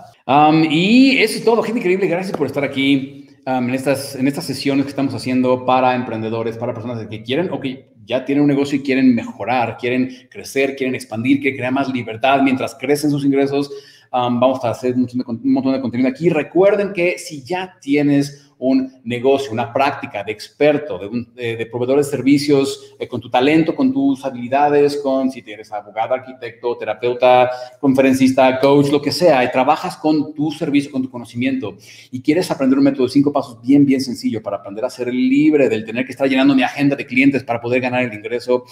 y 0.70 1.18
eso 1.18 1.40
es 1.40 1.44
todo, 1.44 1.64
gente 1.64 1.80
increíble, 1.80 2.08
gracias 2.08 2.38
por 2.38 2.46
estar 2.48 2.64
aquí 2.64 3.19
en, 3.58 3.70
estas, 3.72 4.16
en 4.16 4.28
estas 4.28 4.46
sesiones 4.46 4.86
que 4.86 4.90
estamos 4.90 5.14
haciendo 5.14 5.66
para 5.66 5.96
emprendedores, 5.96 6.58
para 6.58 6.74
personas 6.74 7.06
que 7.08 7.24
quieren 7.24 7.50
o 7.52 7.60
que 7.60 7.90
ya 8.06 8.26
tienen 8.26 8.44
un 8.44 8.48
negocio 8.48 8.78
y 8.78 8.82
quieren 8.82 9.14
mejorar, 9.14 9.78
quieren 9.78 10.28
crecer, 10.30 10.76
quieren 10.76 10.96
expandir, 10.96 11.40
quieren 11.40 11.58
crear 11.58 11.74
más 11.74 11.90
libertad 11.90 12.42
mientras 12.42 12.76
crecen 12.76 13.12
sus 13.12 13.24
ingresos. 13.24 13.72
vamos 14.12 14.64
a 14.64 14.72
hacer 14.72 14.96
un 14.96 15.42
montón 15.44 15.74
de 15.74 15.82
contenido 15.82 16.10
aquí. 16.10 16.30
Recuerden 16.30 16.94
que 16.94 17.18
si 17.18 17.44
ya 17.44 17.78
tienes 17.80 18.49
un 18.60 18.92
negocio, 19.06 19.52
una 19.52 19.72
práctica 19.72 20.24
de 20.24 20.34
experto, 20.34 21.00
de, 21.00 21.56
de, 21.56 21.66
proveedor 21.66 21.98
de 21.98 22.04
servicios, 22.04 22.94
eh, 23.00 23.08
con 23.08 23.22
tu 23.22 23.30
talento, 23.30 23.74
con 23.74 23.94
tus 23.94 24.24
habilidades, 24.26 24.98
con 24.98 25.32
si 25.32 25.42
eres 25.48 25.72
abogado, 25.72 26.14
arquitecto, 26.14 26.78
terapeuta, 26.78 27.50
conferencista, 27.80 28.60
coach, 28.60 28.90
lo 28.90 29.02
que 29.02 29.14
sea, 29.14 29.44
y 29.46 29.52
trabajas 29.52 29.96
con 29.96 30.34
tu 30.34 30.52
servicio, 30.52 30.92
con 30.92 31.02
tu 31.02 31.10
conocimiento, 31.10 31.78
y 32.12 32.22
quieres 32.22 32.52
aprender 32.52 32.78
un 32.78 32.84
método 32.84 33.06
de 33.06 33.14
cinco 33.14 33.32
pasos 33.32 33.62
bien, 33.62 33.86
bien 33.86 34.02
sencillo 34.02 34.44
para 34.44 34.58
aprender 34.58 34.84
a 34.84 34.90
ser 34.90 35.14
libre 35.14 35.70
del 35.70 35.86
tener 35.86 36.06
que 36.06 36.12
estar 36.12 36.28
llenando 36.28 36.54
mi 36.54 36.64
agenda 36.64 36.98
de 36.98 37.06
clientes 37.06 37.44
para 37.44 37.62
poder 37.62 37.80
ganar 37.80 38.04
el 38.04 38.14
ingreso, 38.14 38.66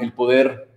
el 0.00 0.12
poder 0.12 0.73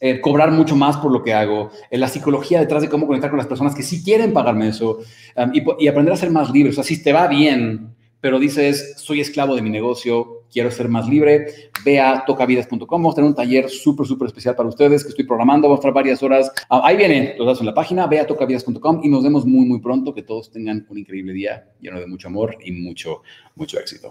eh, 0.00 0.20
cobrar 0.20 0.50
mucho 0.50 0.76
más 0.76 0.98
por 0.98 1.10
lo 1.10 1.22
que 1.22 1.32
hago, 1.32 1.70
eh, 1.90 1.96
la 1.96 2.08
psicología 2.08 2.60
detrás 2.60 2.82
de 2.82 2.88
cómo 2.88 3.06
conectar 3.06 3.30
con 3.30 3.38
las 3.38 3.46
personas 3.46 3.74
que 3.74 3.82
sí 3.82 4.04
quieren 4.04 4.32
pagarme 4.32 4.68
eso 4.68 4.98
um, 5.36 5.50
y, 5.54 5.88
aprender 5.88 6.12
a 6.12 6.16
ser 6.16 6.30
más 6.30 6.50
libre. 6.50 6.70
O 6.70 6.74
sea, 6.74 6.84
si 6.84 7.02
te 7.02 7.12
va 7.12 7.26
bien, 7.28 7.94
pero 8.20 8.38
dices, 8.38 8.94
soy 8.98 9.20
esclavo 9.20 9.54
de 9.54 9.62
mi 9.62 9.70
negocio, 9.70 10.44
quiero 10.52 10.70
ser 10.70 10.88
más 10.88 11.08
libre, 11.08 11.46
ve 11.84 11.98
a 11.98 12.24
tocavidas.com. 12.26 12.86
Vamos 12.88 13.14
a 13.14 13.16
tener 13.16 13.30
un 13.30 13.36
taller 13.36 13.70
súper, 13.70 14.06
súper 14.06 14.26
especial 14.26 14.54
para 14.54 14.68
ustedes 14.68 15.02
que 15.02 15.10
estoy 15.10 15.24
programando. 15.24 15.68
Vamos 15.68 15.78
a 15.78 15.80
estar 15.80 15.94
varias 15.94 16.22
horas. 16.22 16.52
Uh, 16.70 16.80
ahí 16.82 16.96
vienen 16.96 17.34
los 17.38 17.46
datos 17.46 17.60
en 17.60 17.66
la 17.66 17.74
página, 17.74 18.06
ve 18.06 18.20
a 18.20 18.26
tocavidas.com 18.26 19.00
y 19.02 19.08
nos 19.08 19.22
vemos 19.22 19.46
muy, 19.46 19.64
muy 19.64 19.80
pronto. 19.80 20.12
Que 20.12 20.22
todos 20.22 20.50
tengan 20.50 20.86
un 20.90 20.98
increíble 20.98 21.32
día 21.32 21.68
lleno 21.80 21.98
de 22.00 22.06
mucho 22.06 22.28
amor 22.28 22.58
y 22.62 22.72
mucho, 22.72 23.22
mucho 23.54 23.78
éxito. 23.78 24.10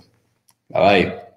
Bye 0.69 0.81
bye. 0.81 1.34